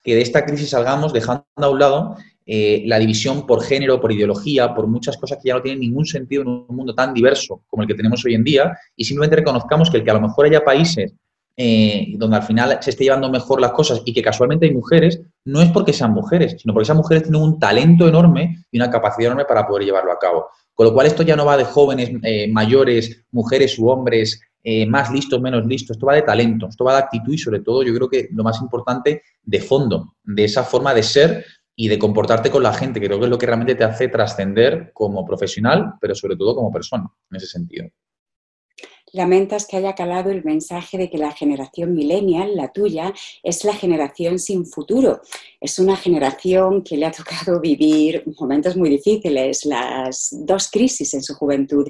que 0.02 0.14
de 0.14 0.22
esta 0.22 0.44
crisis 0.44 0.70
salgamos 0.70 1.12
dejando 1.12 1.44
a 1.56 1.68
un 1.68 1.78
lado 1.78 2.16
eh, 2.46 2.82
la 2.86 2.98
división 2.98 3.46
por 3.46 3.62
género, 3.62 4.00
por 4.00 4.12
ideología, 4.12 4.74
por 4.74 4.86
muchas 4.86 5.16
cosas 5.16 5.38
que 5.40 5.48
ya 5.48 5.54
no 5.54 5.62
tienen 5.62 5.80
ningún 5.80 6.06
sentido 6.06 6.42
en 6.42 6.48
un 6.48 6.66
mundo 6.68 6.94
tan 6.94 7.14
diverso 7.14 7.62
como 7.68 7.82
el 7.82 7.88
que 7.88 7.94
tenemos 7.94 8.24
hoy 8.24 8.34
en 8.34 8.44
día 8.44 8.76
y 8.96 9.04
simplemente 9.04 9.36
reconozcamos 9.36 9.90
que 9.90 9.98
el 9.98 10.04
que 10.04 10.10
a 10.10 10.14
lo 10.14 10.22
mejor 10.22 10.46
haya 10.46 10.64
países 10.64 11.14
donde 11.56 12.36
al 12.36 12.42
final 12.42 12.78
se 12.80 12.90
esté 12.90 13.04
llevando 13.04 13.28
mejor 13.30 13.60
las 13.60 13.72
cosas 13.72 14.00
y 14.06 14.14
que 14.14 14.22
casualmente 14.22 14.64
hay 14.64 14.72
mujeres, 14.72 15.20
no 15.44 15.60
es 15.60 15.70
porque 15.70 15.92
sean 15.92 16.12
mujeres, 16.12 16.56
sino 16.58 16.72
porque 16.72 16.84
esas 16.84 16.96
mujeres 16.96 17.24
tienen 17.24 17.42
un 17.42 17.58
talento 17.58 18.08
enorme 18.08 18.64
y 18.70 18.78
una 18.78 18.90
capacidad 18.90 19.26
enorme 19.26 19.44
para 19.44 19.66
poder 19.66 19.84
llevarlo 19.84 20.10
a 20.10 20.18
cabo. 20.18 20.46
Con 20.74 20.86
lo 20.86 20.94
cual 20.94 21.06
esto 21.06 21.22
ya 21.22 21.36
no 21.36 21.44
va 21.44 21.58
de 21.58 21.64
jóvenes, 21.64 22.10
eh, 22.22 22.48
mayores, 22.50 23.24
mujeres 23.30 23.78
u 23.78 23.90
hombres, 23.90 24.40
eh, 24.62 24.86
más 24.86 25.10
listos, 25.10 25.40
menos 25.40 25.66
listos, 25.66 25.96
esto 25.96 26.06
va 26.06 26.14
de 26.14 26.22
talento, 26.22 26.68
esto 26.68 26.84
va 26.84 26.92
de 26.94 26.98
actitud 27.00 27.32
y 27.32 27.38
sobre 27.38 27.60
todo 27.60 27.82
yo 27.82 27.94
creo 27.94 28.08
que 28.08 28.28
lo 28.32 28.44
más 28.44 28.60
importante, 28.60 29.22
de 29.42 29.60
fondo, 29.60 30.14
de 30.22 30.44
esa 30.44 30.64
forma 30.64 30.92
de 30.94 31.02
ser 31.02 31.44
y 31.74 31.88
de 31.88 31.98
comportarte 31.98 32.50
con 32.50 32.62
la 32.62 32.74
gente, 32.74 33.00
que 33.00 33.06
creo 33.06 33.18
que 33.18 33.24
es 33.24 33.30
lo 33.30 33.38
que 33.38 33.46
realmente 33.46 33.74
te 33.74 33.84
hace 33.84 34.08
trascender 34.08 34.90
como 34.92 35.24
profesional, 35.24 35.94
pero 36.00 36.14
sobre 36.14 36.36
todo 36.36 36.54
como 36.54 36.70
persona, 36.70 37.08
en 37.30 37.36
ese 37.36 37.46
sentido. 37.46 37.88
Lamentas 39.12 39.66
que 39.66 39.76
haya 39.76 39.94
calado 39.94 40.30
el 40.30 40.44
mensaje 40.44 40.98
de 40.98 41.10
que 41.10 41.18
la 41.18 41.32
generación 41.32 41.94
millennial, 41.94 42.56
la 42.56 42.72
tuya, 42.72 43.12
es 43.42 43.64
la 43.64 43.74
generación 43.74 44.38
sin 44.38 44.66
futuro. 44.66 45.20
Es 45.60 45.78
una 45.78 45.96
generación 45.96 46.82
que 46.82 46.96
le 46.96 47.06
ha 47.06 47.10
tocado 47.10 47.60
vivir 47.60 48.24
momentos 48.38 48.76
muy 48.76 48.90
difíciles, 48.90 49.64
las 49.64 50.28
dos 50.32 50.70
crisis 50.70 51.14
en 51.14 51.22
su 51.22 51.34
juventud, 51.34 51.88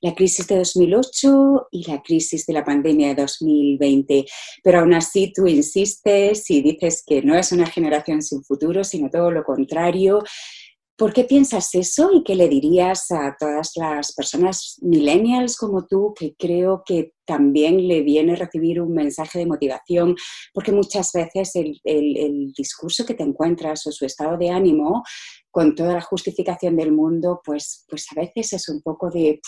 la 0.00 0.14
crisis 0.14 0.46
de 0.46 0.58
2008 0.58 1.68
y 1.70 1.90
la 1.90 2.02
crisis 2.02 2.46
de 2.46 2.52
la 2.52 2.64
pandemia 2.64 3.08
de 3.08 3.22
2020. 3.22 4.26
Pero 4.62 4.80
aún 4.80 4.94
así 4.94 5.32
tú 5.34 5.46
insistes 5.46 6.50
y 6.50 6.62
dices 6.62 7.04
que 7.06 7.22
no 7.22 7.36
es 7.36 7.52
una 7.52 7.66
generación 7.66 8.22
sin 8.22 8.42
futuro, 8.42 8.84
sino 8.84 9.10
todo 9.10 9.30
lo 9.30 9.44
contrario 9.44 10.22
¿Por 11.02 11.12
qué 11.12 11.24
piensas 11.24 11.74
eso 11.74 12.12
y 12.14 12.22
qué 12.22 12.36
le 12.36 12.46
dirías 12.46 13.10
a 13.10 13.34
todas 13.36 13.72
las 13.74 14.14
personas 14.14 14.78
millennials 14.82 15.56
como 15.56 15.84
tú 15.88 16.14
que 16.16 16.36
creo 16.38 16.84
que 16.86 17.14
también 17.24 17.88
le 17.88 18.02
viene 18.02 18.36
recibir 18.36 18.80
un 18.80 18.94
mensaje 18.94 19.40
de 19.40 19.46
motivación? 19.46 20.14
Porque 20.54 20.70
muchas 20.70 21.10
veces 21.12 21.56
el, 21.56 22.52
discurso 22.56 23.04
que 23.04 23.14
te 23.14 23.24
encuentras 23.24 23.84
o 23.88 23.90
su 23.90 24.06
estado 24.06 24.38
de 24.38 24.50
ánimo, 24.50 25.02
con 25.50 25.74
toda 25.74 25.94
la 25.94 26.02
justificación 26.02 26.76
del 26.76 26.92
mundo, 26.92 27.40
pues, 27.44 27.84
pues 27.88 28.06
a 28.16 28.20
veces 28.20 28.52
es 28.52 28.68
un 28.68 28.80
poco 28.80 29.10
de... 29.10 29.40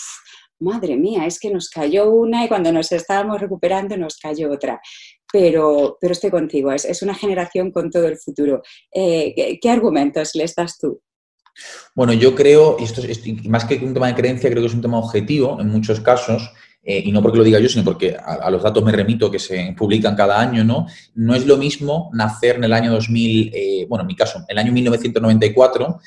madre 0.59 0.97
mía, 0.97 1.25
es 1.25 1.39
que 1.39 1.51
nos 1.51 1.69
cayó 1.69 2.09
una 2.11 2.43
y 2.43 2.49
cuando 2.49 2.73
nos 2.73 2.91
estábamos 2.91 3.39
recuperando 3.39 3.95
nos 3.95 4.17
cayó 4.17 4.51
otra 4.51 4.81
pero, 5.31 5.97
pero 5.99 6.13
estoy 6.13 6.31
contigo, 6.31 6.71
es, 6.71 7.01
una 7.01 7.13
generación 7.13 7.71
con 7.71 7.89
todo 7.89 8.07
el 8.07 8.17
futuro. 8.17 8.61
Eh, 8.93 9.59
¿qué, 9.61 9.69
argumentos 9.69 10.31
le 10.33 10.45
das 10.55 10.77
tú? 10.77 11.01
Bueno, 11.93 12.13
yo 12.13 12.35
creo, 12.35 12.77
y 12.79 12.83
esto 12.83 13.01
es, 13.01 13.21
más 13.47 13.65
que 13.65 13.75
un 13.75 13.93
tema 13.93 14.07
de 14.07 14.15
creencia, 14.15 14.49
creo 14.49 14.61
que 14.61 14.67
es 14.67 14.73
un 14.73 14.81
tema 14.81 14.99
objetivo 14.99 15.59
en 15.59 15.69
muchos 15.69 15.99
casos, 16.01 16.51
eh, 16.87 17.01
y 17.03 17.11
no 17.11 17.19
porque 17.19 17.39
lo 17.39 17.43
diga 17.43 17.59
yo, 17.59 17.67
sino 17.67 17.83
porque 17.83 18.15
a, 18.15 18.47
los 18.51 18.61
datos 18.61 18.83
me 18.83 18.91
remito 18.91 19.31
que 19.31 19.39
se 19.39 19.73
publican 19.75 20.15
cada 20.15 20.39
año, 20.39 20.63
¿no? 20.63 20.85
No 21.15 21.33
es 21.33 21.47
lo 21.47 21.57
mismo 21.57 22.11
nacer 22.13 22.57
en 22.57 22.65
el 22.65 22.73
año 22.73 22.91
2000, 22.91 23.51
eh, 23.53 23.85
bueno, 23.89 24.03
en 24.03 24.07
mi 24.07 24.15
caso, 24.15 24.45
el 24.47 24.57
año 24.59 24.71
1994, 24.71 25.99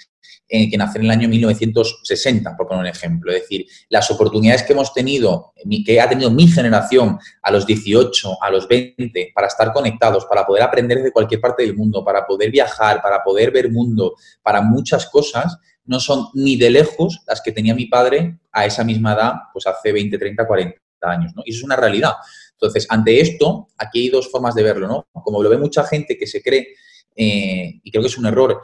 eh, 0.50 0.70
que 0.70 0.78
nacer 0.78 1.00
en 1.00 1.06
el 1.06 1.10
año 1.10 1.28
1960, 1.28 2.56
por 2.56 2.68
poner 2.68 2.82
un 2.82 2.86
ejemplo. 2.86 3.32
Es 3.32 3.42
decir, 3.42 3.66
las 3.88 4.08
oportunidades 4.12 4.62
que 4.62 4.72
hemos 4.72 4.94
tenido, 4.94 5.52
que 5.84 6.00
ha 6.00 6.08
tenido 6.08 6.30
mi 6.30 6.46
generación 6.46 7.18
a 7.42 7.50
los 7.50 7.66
18, 7.66 8.40
a 8.40 8.48
los 8.48 8.68
20, 8.68 9.32
para 9.34 9.48
estar 9.48 9.72
conectados, 9.72 10.26
para 10.26 10.46
poder 10.46 10.62
aprender 10.62 11.02
de 11.02 11.10
cualquier 11.10 11.40
parte 11.40 11.64
del 11.64 11.76
mundo, 11.76 12.04
para 12.04 12.24
poder 12.24 12.52
viajar, 12.52 13.02
para 13.02 13.22
poder 13.24 13.50
ver 13.50 13.68
mundo, 13.70 14.14
para 14.42 14.62
muchas 14.62 15.06
cosas, 15.06 15.58
no 15.88 15.98
son 15.98 16.28
ni 16.34 16.56
de 16.56 16.70
lejos 16.70 17.20
las 17.26 17.40
que 17.40 17.50
tenía 17.50 17.74
mi 17.74 17.86
padre 17.86 18.38
a 18.52 18.66
esa 18.66 18.84
misma 18.84 19.14
edad, 19.14 19.32
pues 19.52 19.66
hace 19.66 19.90
20, 19.90 20.18
30, 20.18 20.46
40 20.46 20.78
años, 21.02 21.32
¿no? 21.34 21.42
Y 21.44 21.50
eso 21.50 21.58
es 21.58 21.64
una 21.64 21.76
realidad. 21.76 22.12
Entonces, 22.52 22.86
ante 22.90 23.20
esto, 23.20 23.68
aquí 23.76 24.02
hay 24.02 24.08
dos 24.10 24.30
formas 24.30 24.54
de 24.54 24.62
verlo, 24.62 24.86
¿no? 24.86 25.08
Como 25.12 25.42
lo 25.42 25.48
ve 25.48 25.56
mucha 25.56 25.84
gente 25.84 26.18
que 26.18 26.26
se 26.26 26.42
cree, 26.42 26.68
eh, 27.16 27.80
y 27.82 27.90
creo 27.90 28.02
que 28.02 28.08
es 28.08 28.18
un 28.18 28.26
error, 28.26 28.60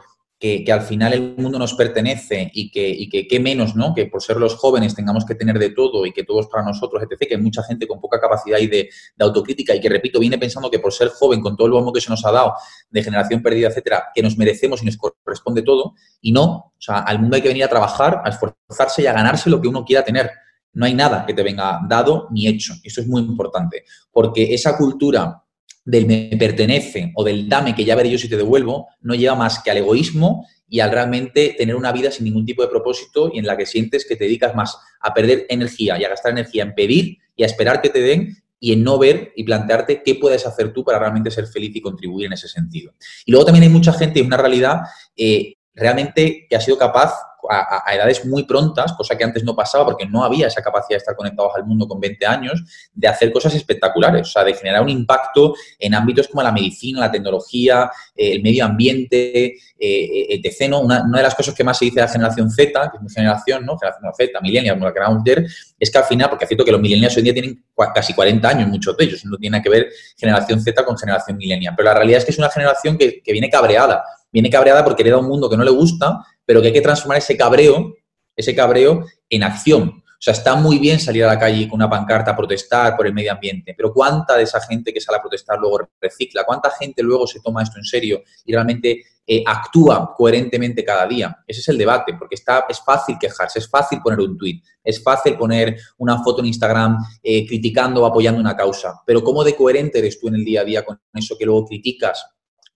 que, 0.63 0.71
al 0.71 0.81
final 0.81 1.13
el 1.13 1.35
mundo 1.37 1.57
nos 1.57 1.73
pertenece 1.73 2.51
y 2.53 2.69
que, 2.69 2.89
y 3.29 3.39
menos, 3.39 3.75
¿no? 3.75 3.93
Que 3.93 4.05
por 4.05 4.21
ser 4.21 4.37
los 4.37 4.55
jóvenes 4.55 4.93
tengamos 4.93 5.25
que 5.25 5.33
tener 5.33 5.57
de 5.57 5.71
todo 5.71 6.05
y 6.05 6.11
que 6.11 6.23
todo 6.23 6.41
es 6.41 6.47
para 6.47 6.63
nosotros, 6.63 7.01
etc., 7.03 7.27
que 7.29 7.37
mucha 7.37 7.63
gente 7.63 7.87
con 7.87 7.99
poca 7.99 8.19
capacidad 8.19 8.59
y 8.59 8.67
de, 8.67 8.89
autocrítica 9.19 9.73
y 9.73 9.79
que, 9.79 9.89
repito, 9.89 10.19
viene 10.19 10.37
pensando 10.37 10.69
que 10.69 10.79
por 10.79 10.93
ser 10.93 11.09
joven, 11.09 11.41
con 11.41 11.55
todo 11.55 11.67
el 11.67 11.73
bombo 11.73 11.91
que 11.91 12.01
se 12.01 12.09
nos 12.09 12.23
ha 12.25 12.31
dado, 12.31 12.53
de 12.89 13.03
generación 13.03 13.41
perdida, 13.41 13.69
etcétera, 13.69 14.05
que 14.13 14.21
nos 14.21 14.37
merecemos 14.37 14.83
y 14.83 14.85
nos 14.85 14.97
corresponde 14.97 15.63
todo, 15.63 15.95
y 16.21 16.31
no, 16.31 16.45
o 16.45 16.73
sea, 16.77 16.99
al 16.99 17.19
mundo 17.19 17.35
hay 17.35 17.41
que 17.41 17.47
venir 17.47 17.63
a 17.63 17.69
trabajar, 17.69 18.21
a 18.23 18.29
esforzarse 18.29 19.01
y 19.01 19.07
a 19.07 19.13
ganarse 19.13 19.49
lo 19.49 19.59
que 19.59 19.67
uno 19.67 19.83
quiera 19.83 20.03
tener. 20.03 20.29
No 20.73 20.85
hay 20.85 20.93
nada 20.93 21.25
que 21.25 21.33
te 21.33 21.41
venga 21.41 21.79
dado 21.87 22.27
ni 22.31 22.47
hecho. 22.47 22.73
Eso 22.83 23.01
es 23.01 23.07
muy 23.07 23.21
importante, 23.21 23.85
porque 24.11 24.53
esa 24.53 24.77
cultura 24.77 25.44
del 25.85 26.07
me 26.07 26.35
pertenece 26.37 27.11
o 27.15 27.23
del 27.23 27.47
dame 27.47 27.75
que 27.75 27.85
ya 27.85 27.95
veré 27.95 28.09
yo 28.09 28.17
si 28.17 28.27
te 28.27 28.35
devuelvo, 28.35 28.87
no 29.01 29.13
lleva 29.13 29.35
más 29.35 29.59
que 29.63 29.71
al 29.71 29.77
egoísmo 29.77 30.47
y 30.67 30.79
al 30.79 30.91
realmente 30.91 31.55
tener 31.57 31.75
una 31.75 31.91
vida 31.91 32.11
sin 32.11 32.25
ningún 32.25 32.45
tipo 32.45 32.63
de 32.63 32.67
propósito 32.67 33.29
y 33.31 33.39
en 33.39 33.45
la 33.45 33.55
que 33.55 33.67
sientes 33.67 34.05
que 34.05 34.15
te 34.15 34.25
dedicas 34.25 34.55
más 34.55 34.77
a 34.99 35.13
perder 35.13 35.45
energía 35.47 35.99
y 35.99 36.03
a 36.03 36.09
gastar 36.09 36.31
energía 36.31 36.63
en 36.63 36.73
pedir 36.73 37.19
y 37.35 37.43
a 37.43 37.45
esperar 37.45 37.81
que 37.81 37.89
te 37.89 38.01
den 38.01 38.35
y 38.59 38.71
en 38.71 38.83
no 38.83 38.97
ver 38.97 39.31
y 39.35 39.43
plantearte 39.43 40.01
qué 40.03 40.15
puedes 40.15 40.45
hacer 40.47 40.73
tú 40.73 40.83
para 40.83 40.97
realmente 40.97 41.29
ser 41.29 41.45
feliz 41.45 41.75
y 41.75 41.81
contribuir 41.81 42.25
en 42.25 42.33
ese 42.33 42.47
sentido. 42.47 42.93
Y 43.25 43.31
luego 43.31 43.45
también 43.45 43.63
hay 43.63 43.69
mucha 43.69 43.93
gente, 43.93 44.21
una 44.21 44.37
realidad 44.37 44.79
eh, 45.15 45.54
realmente 45.75 46.47
que 46.49 46.55
ha 46.55 46.61
sido 46.61 46.77
capaz 46.77 47.13
a, 47.49 47.93
edades 47.93 48.25
muy 48.25 48.43
prontas, 48.43 48.93
cosa 48.93 49.17
que 49.17 49.23
antes 49.23 49.43
no 49.43 49.55
pasaba 49.55 49.85
porque 49.85 50.05
no 50.05 50.23
había 50.23 50.47
esa 50.47 50.61
capacidad 50.61 50.95
de 50.95 50.97
estar 50.97 51.15
conectados 51.15 51.53
al 51.55 51.65
mundo 51.65 51.87
con 51.87 51.99
20 51.99 52.25
años, 52.25 52.63
de 52.93 53.07
hacer 53.07 53.31
cosas 53.31 53.53
espectaculares, 53.55 54.21
o 54.21 54.31
sea, 54.31 54.43
de 54.43 54.53
generar 54.53 54.81
un 54.81 54.89
impacto 54.89 55.53
en 55.79 55.93
ámbitos 55.93 56.27
como 56.27 56.43
la 56.43 56.51
medicina, 56.51 57.01
la 57.01 57.11
tecnología, 57.11 57.91
eh, 58.15 58.33
el 58.33 58.41
medio 58.41 58.65
ambiente, 58.65 59.45
eh, 59.47 59.57
eh, 59.79 60.41
etc. 60.43 60.73
Una, 60.81 61.03
de 61.03 61.23
las 61.23 61.35
cosas 61.35 61.53
que 61.53 61.63
más 61.63 61.77
se 61.77 61.85
dice 61.85 61.95
de 61.95 62.01
la 62.01 62.11
generación 62.11 62.49
Z, 62.49 62.91
que 62.91 62.97
es 62.97 63.03
mi 63.03 63.09
generación, 63.09 63.65
¿no? 63.65 63.77
Generación 63.77 64.11
Z, 64.15 64.41
millennials, 64.41 64.75
como 64.75 64.85
la 64.85 64.93
queramos 64.93 65.23
ver, 65.23 65.45
es 65.79 65.91
que 65.91 65.97
al 65.97 66.05
final, 66.05 66.29
porque 66.29 66.45
es 66.45 66.49
cierto 66.49 66.65
que 66.65 66.71
los 66.71 66.81
millennials 66.81 67.15
hoy 67.15 67.19
en 67.19 67.23
día 67.25 67.33
tienen 67.33 67.65
casi 67.93 68.13
40 68.13 68.47
años, 68.47 68.69
muchos 68.69 68.95
de 68.97 69.05
ellos, 69.05 69.25
no 69.25 69.37
tiene 69.37 69.61
que 69.61 69.69
ver 69.69 69.89
generación 70.17 70.61
Z 70.61 70.83
con 70.85 70.97
generación 70.97 71.37
millennial, 71.37 71.73
pero 71.75 71.89
la 71.89 71.95
realidad 71.95 72.19
es 72.19 72.25
que 72.25 72.31
es 72.31 72.37
una 72.37 72.49
generación 72.49 72.97
que, 72.97 73.21
que 73.21 73.31
viene 73.31 73.49
cabreada, 73.49 74.03
viene 74.35 74.49
cabreada 74.49 74.83
porque 74.83 75.03
le 75.03 75.11
da 75.11 75.17
un 75.17 75.27
mundo 75.27 75.49
que 75.49 75.55
no 75.55 75.63
le 75.63 75.71
gusta 75.71 76.19
pero 76.45 76.61
que 76.61 76.67
hay 76.67 76.73
que 76.73 76.81
transformar 76.81 77.17
ese 77.17 77.35
cabreo, 77.35 77.95
ese 78.35 78.55
cabreo 78.55 79.05
en 79.29 79.43
acción. 79.43 80.03
O 80.17 80.21
sea, 80.25 80.33
está 80.33 80.55
muy 80.55 80.79
bien 80.79 80.99
salir 80.99 81.23
a 81.23 81.27
la 81.27 81.39
calle 81.39 81.67
con 81.67 81.77
una 81.77 81.89
pancarta 81.89 82.31
a 82.31 82.35
protestar 82.35 82.95
por 82.95 83.05
el 83.05 83.13
medio 83.13 83.31
ambiente, 83.31 83.73
pero 83.75 83.93
¿cuánta 83.93 84.37
de 84.37 84.43
esa 84.43 84.61
gente 84.61 84.93
que 84.93 85.01
sale 85.01 85.17
a 85.17 85.21
protestar 85.21 85.59
luego 85.59 85.89
recicla? 86.01 86.43
¿Cuánta 86.45 86.71
gente 86.71 87.03
luego 87.03 87.27
se 87.27 87.41
toma 87.41 87.61
esto 87.61 87.77
en 87.77 87.83
serio 87.83 88.23
y 88.45 88.53
realmente 88.53 89.03
eh, 89.27 89.43
actúa 89.45 90.13
coherentemente 90.15 90.83
cada 90.83 91.05
día? 91.05 91.37
Ese 91.45 91.59
es 91.59 91.67
el 91.67 91.77
debate, 91.77 92.15
porque 92.17 92.35
está, 92.35 92.65
es 92.67 92.79
fácil 92.79 93.17
quejarse, 93.19 93.59
es 93.59 93.69
fácil 93.69 94.01
poner 94.01 94.19
un 94.19 94.37
tuit, 94.37 94.63
es 94.83 95.03
fácil 95.03 95.35
poner 95.35 95.77
una 95.97 96.23
foto 96.23 96.39
en 96.41 96.47
Instagram 96.47 96.97
eh, 97.21 97.45
criticando 97.45 98.01
o 98.01 98.05
apoyando 98.05 98.39
una 98.39 98.55
causa, 98.55 99.01
pero 99.05 99.23
¿cómo 99.23 99.43
de 99.43 99.55
coherente 99.55 99.99
eres 99.99 100.19
tú 100.19 100.29
en 100.29 100.35
el 100.35 100.45
día 100.45 100.61
a 100.61 100.63
día 100.63 100.85
con 100.85 100.99
eso 101.13 101.35
que 101.37 101.45
luego 101.45 101.65
criticas 101.65 102.25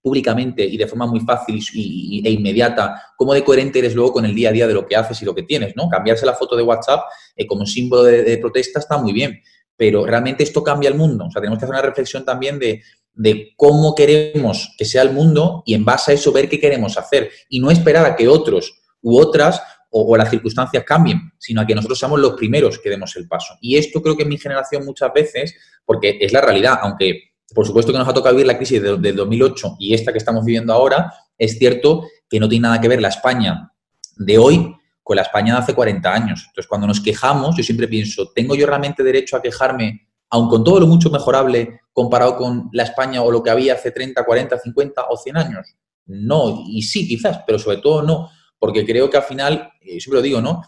públicamente 0.02 0.64
y 0.64 0.78
de 0.78 0.88
forma 0.88 1.06
muy 1.08 1.20
fácil 1.22 1.62
y, 1.74 2.22
e 2.26 2.32
inmediata, 2.32 3.02
cómo 3.18 3.34
de 3.34 3.44
coherente 3.44 3.80
eres 3.80 3.96
luego 3.96 4.14
con 4.14 4.26
el 4.26 4.34
día 4.34 4.50
a 4.50 4.52
día 4.52 4.68
de 4.68 4.74
lo 4.74 4.86
que 4.86 4.96
haces 4.96 5.22
y 5.22 5.26
lo 5.26 5.36
que 5.36 5.44
tienes, 5.44 5.76
¿no? 5.76 5.90
Cambiarse 5.90 6.26
la 6.26 6.34
foto 6.34 6.56
de 6.56 6.64
WhatsApp 6.64 7.02
eh, 7.36 7.46
como 7.46 7.66
símbolo 7.66 8.04
de, 8.04 8.38
protesta 8.38 8.80
está 8.80 8.98
muy 8.98 9.14
bien, 9.14 9.42
pero 9.76 10.06
realmente 10.06 10.44
esto 10.44 10.64
cambia 10.64 10.90
el 10.90 10.96
mundo. 10.96 11.26
O 11.26 11.32
sea, 11.32 11.42
tenemos 11.42 11.60
que 11.60 11.66
hacer 11.66 11.76
una 11.76 11.82
reflexión 11.82 12.24
también 12.24 12.60
de, 12.60 12.82
de 13.14 13.54
cómo 13.56 13.96
queremos 13.96 14.74
que 14.78 14.86
sea 14.86 15.02
el 15.02 15.12
mundo 15.12 15.64
y 15.66 15.74
en 15.74 15.84
base 15.84 16.12
a 16.12 16.16
eso 16.16 16.32
ver 16.32 16.48
qué 16.48 16.60
queremos 16.60 16.98
hacer 16.98 17.30
y 17.50 17.60
no 17.60 17.70
esperar 17.72 18.06
a 18.06 18.16
que 18.16 18.28
otros 18.28 18.82
u 19.02 19.20
otras 19.20 19.62
o, 19.92 20.16
las 20.16 20.30
circunstancias 20.30 20.84
cambien, 20.84 21.32
sino 21.38 21.62
a 21.62 21.66
que 21.66 21.76
nosotros 21.76 21.98
seamos 21.98 22.20
los 22.20 22.34
primeros 22.34 22.80
que 22.80 22.90
demos 22.90 23.16
el 23.16 23.28
paso. 23.28 23.58
Y 23.62 23.78
esto 23.78 24.02
creo 24.02 24.16
que 24.16 24.24
en 24.24 24.30
mi 24.30 24.38
generación 24.38 24.86
muchas 24.86 25.12
veces, 25.14 25.56
porque 25.84 26.18
es 26.22 26.32
la 26.32 26.42
realidad, 26.42 26.80
aunque 26.82 27.29
por 27.54 27.66
supuesto 27.66 27.92
que 27.92 27.98
nos 27.98 28.08
ha 28.08 28.14
tocado 28.14 28.36
vivir 28.36 28.48
la 28.48 28.58
crisis 28.58 28.82
del 28.82 29.16
2008 29.16 29.78
y 29.80 29.94
esta 29.94 30.12
que 30.12 30.18
estamos 30.18 30.46
viviendo 30.46 30.74
ahora, 30.74 31.14
es 31.38 31.58
cierto 31.58 32.08
que 32.30 32.40
no 32.40 32.48
tiene 32.48 32.64
nada 32.64 32.80
que 32.80 32.88
ver 32.88 33.02
la 33.02 33.08
España 33.08 33.72
de 34.18 34.38
hoy 34.38 34.76
con 35.02 35.16
la 35.16 35.24
España 35.24 35.56
de 35.56 35.62
hace 35.62 35.74
40 35.74 36.14
años. 36.14 36.44
Entonces, 36.50 36.68
cuando 36.68 36.86
nos 36.86 37.02
quejamos, 37.02 37.58
yo 37.58 37.64
siempre 37.64 37.88
pienso, 37.88 38.32
¿tengo 38.32 38.54
yo 38.54 38.68
realmente 38.68 39.04
derecho 39.04 39.36
a 39.36 39.42
quejarme, 39.42 40.08
aun 40.30 40.50
con 40.50 40.64
todo 40.64 40.82
lo 40.82 40.88
mucho 40.88 41.10
mejorable 41.10 41.82
comparado 41.92 42.38
con 42.38 42.70
la 42.74 42.84
España 42.84 43.24
o 43.24 43.32
lo 43.32 43.42
que 43.42 43.50
había 43.50 43.74
hace 43.74 43.90
30, 43.90 44.24
40, 44.24 44.60
50 44.60 45.06
o 45.10 45.18
100 45.18 45.38
años? 45.38 45.76
No, 46.06 46.64
y 46.68 46.84
sí, 46.84 47.08
quizás, 47.08 47.40
pero 47.46 47.58
sobre 47.58 47.78
todo 47.78 48.04
no, 48.04 48.30
porque 48.60 48.86
creo 48.86 49.10
que 49.10 49.18
al 49.18 49.24
final, 49.24 49.72
eh, 49.82 50.00
siempre 50.00 50.18
lo 50.18 50.22
digo, 50.22 50.42
¿no? 50.42 50.62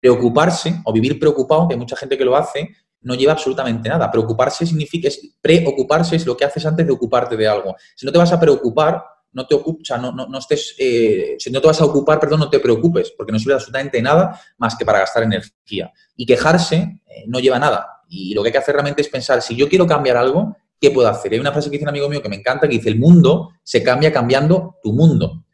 Preocuparse 0.00 0.80
o 0.84 0.92
vivir 0.92 1.18
preocupado, 1.18 1.68
que 1.68 1.74
hay 1.74 1.80
mucha 1.80 1.96
gente 1.96 2.16
que 2.16 2.24
lo 2.24 2.36
hace, 2.36 2.70
no 3.02 3.14
lleva 3.14 3.32
absolutamente 3.32 3.88
nada. 3.88 4.10
Preocuparse 4.10 4.66
significa, 4.66 5.08
es, 5.08 5.20
preocuparse 5.40 6.16
es 6.16 6.26
lo 6.26 6.36
que 6.36 6.44
haces 6.44 6.64
antes 6.66 6.86
de 6.86 6.92
ocuparte 6.92 7.36
de 7.36 7.46
algo. 7.46 7.76
Si 7.94 8.06
no 8.06 8.12
te 8.12 8.18
vas 8.18 8.32
a 8.32 8.40
preocupar, 8.40 9.04
no 9.32 9.46
te 9.46 9.54
ocupas, 9.54 10.00
no, 10.00 10.12
no, 10.12 10.38
estés, 10.38 10.74
eh, 10.78 11.36
si 11.38 11.50
no 11.50 11.60
te 11.60 11.66
vas 11.66 11.80
a 11.80 11.84
ocupar, 11.84 12.20
perdón, 12.20 12.40
no 12.40 12.50
te 12.50 12.60
preocupes, 12.60 13.12
porque 13.16 13.32
no 13.32 13.38
sirve 13.38 13.54
absolutamente 13.54 14.00
nada 14.02 14.38
más 14.58 14.76
que 14.76 14.84
para 14.84 15.00
gastar 15.00 15.22
energía. 15.22 15.90
Y 16.16 16.26
quejarse 16.26 17.00
eh, 17.06 17.24
no 17.26 17.40
lleva 17.40 17.58
nada. 17.58 18.02
Y 18.08 18.34
lo 18.34 18.42
que 18.42 18.48
hay 18.48 18.52
que 18.52 18.58
hacer 18.58 18.74
realmente 18.74 19.00
es 19.00 19.08
pensar, 19.08 19.40
si 19.40 19.56
yo 19.56 19.68
quiero 19.68 19.86
cambiar 19.86 20.18
algo, 20.18 20.56
¿qué 20.78 20.90
puedo 20.90 21.08
hacer? 21.08 21.32
Hay 21.32 21.38
una 21.38 21.52
frase 21.52 21.70
que 21.70 21.76
dice 21.76 21.84
un 21.84 21.88
amigo 21.88 22.08
mío 22.08 22.20
que 22.20 22.28
me 22.28 22.36
encanta, 22.36 22.68
que 22.68 22.76
dice, 22.76 22.90
el 22.90 22.98
mundo 22.98 23.52
se 23.62 23.82
cambia 23.82 24.12
cambiando 24.12 24.76
tu 24.82 24.92
mundo. 24.92 25.44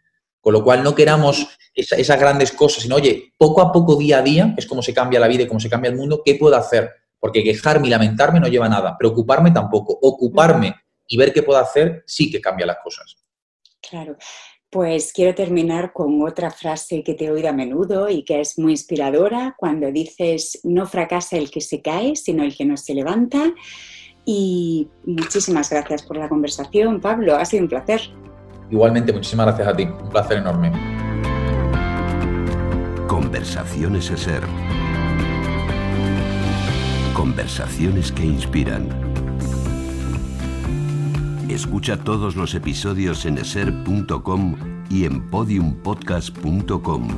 Con 0.41 0.53
lo 0.53 0.65
cual 0.65 0.83
no 0.83 0.95
queramos 0.95 1.47
esas 1.75 2.19
grandes 2.19 2.51
cosas, 2.53 2.83
sino, 2.83 2.97
oye, 2.97 3.35
poco 3.37 3.61
a 3.61 3.71
poco, 3.71 3.97
día 3.97 4.19
a 4.19 4.23
día, 4.23 4.55
es 4.57 4.67
como 4.67 4.83
se 4.83 4.93
cambia 4.93 5.21
la 5.21 5.29
vida 5.29 5.45
y 5.45 5.47
cómo 5.47 5.61
se 5.61 5.71
cambia 5.71 5.91
el 5.91 5.97
mundo, 5.97 6.23
¿qué 6.25 6.35
puedo 6.35 6.57
hacer? 6.57 6.91
Porque 7.21 7.43
quejarme 7.43 7.89
y 7.89 7.91
lamentarme 7.91 8.41
no 8.41 8.49
lleva 8.49 8.67
a 8.67 8.71
nada. 8.71 8.97
Preocuparme 8.97 9.51
tampoco. 9.51 9.99
Ocuparme 10.01 10.75
y 11.07 11.17
ver 11.17 11.33
qué 11.33 11.43
puedo 11.43 11.59
hacer 11.59 12.05
sí 12.07 12.31
que 12.31 12.41
cambia 12.41 12.67
las 12.67 12.79
cosas. 12.83 13.17
Claro. 13.89 14.17
Pues 14.71 15.15
quiero 15.15 15.35
terminar 15.35 15.95
con 15.95 16.23
otra 16.23 16.51
frase 16.51 17.03
que 17.03 17.15
te 17.15 17.25
he 17.25 17.31
oído 17.31 17.49
a 17.49 17.53
menudo 17.53 18.11
y 18.11 18.23
que 18.23 18.41
es 18.41 18.59
muy 18.59 18.73
inspiradora 18.73 19.55
cuando 19.57 19.91
dices, 19.91 20.61
no 20.63 20.87
fracasa 20.87 21.39
el 21.39 21.51
que 21.51 21.63
se 21.63 21.81
cae, 21.81 22.17
sino 22.17 22.45
el 22.45 22.55
que 22.55 22.67
no 22.67 22.77
se 22.77 22.93
levanta. 22.93 23.55
Y 24.27 24.91
muchísimas 25.05 25.71
gracias 25.71 26.03
por 26.03 26.19
la 26.19 26.29
conversación, 26.29 27.01
Pablo. 27.01 27.37
Ha 27.37 27.47
sido 27.47 27.63
un 27.63 27.71
placer. 27.71 28.03
Igualmente, 28.71 29.11
muchísimas 29.11 29.47
gracias 29.47 29.69
a 29.69 29.75
ti. 29.75 29.85
Un 29.85 30.11
placer 30.11 30.37
enorme. 30.37 30.71
Conversaciones 33.07 34.05
ser 34.05 34.43
Conversaciones 37.19 38.13
que 38.13 38.25
inspiran. 38.25 38.89
Escucha 41.49 41.97
todos 41.97 42.37
los 42.37 42.55
episodios 42.55 43.27
en 43.27 43.39
eser.com 43.39 44.55
y 44.89 45.05
en 45.05 45.29
podiumpodcast.com. 45.29 47.09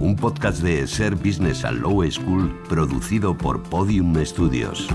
Un 0.00 0.16
podcast 0.16 0.62
de 0.62 0.86
Ser 0.86 1.14
Business 1.14 1.66
and 1.66 1.82
Low 1.82 2.10
School 2.10 2.58
producido 2.70 3.36
por 3.36 3.62
Podium 3.64 4.16
Studios. 4.24 4.88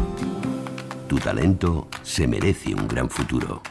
Tu 1.08 1.20
talento 1.20 1.88
se 2.02 2.28
merece 2.28 2.74
un 2.74 2.88
gran 2.88 3.08
futuro. 3.08 3.62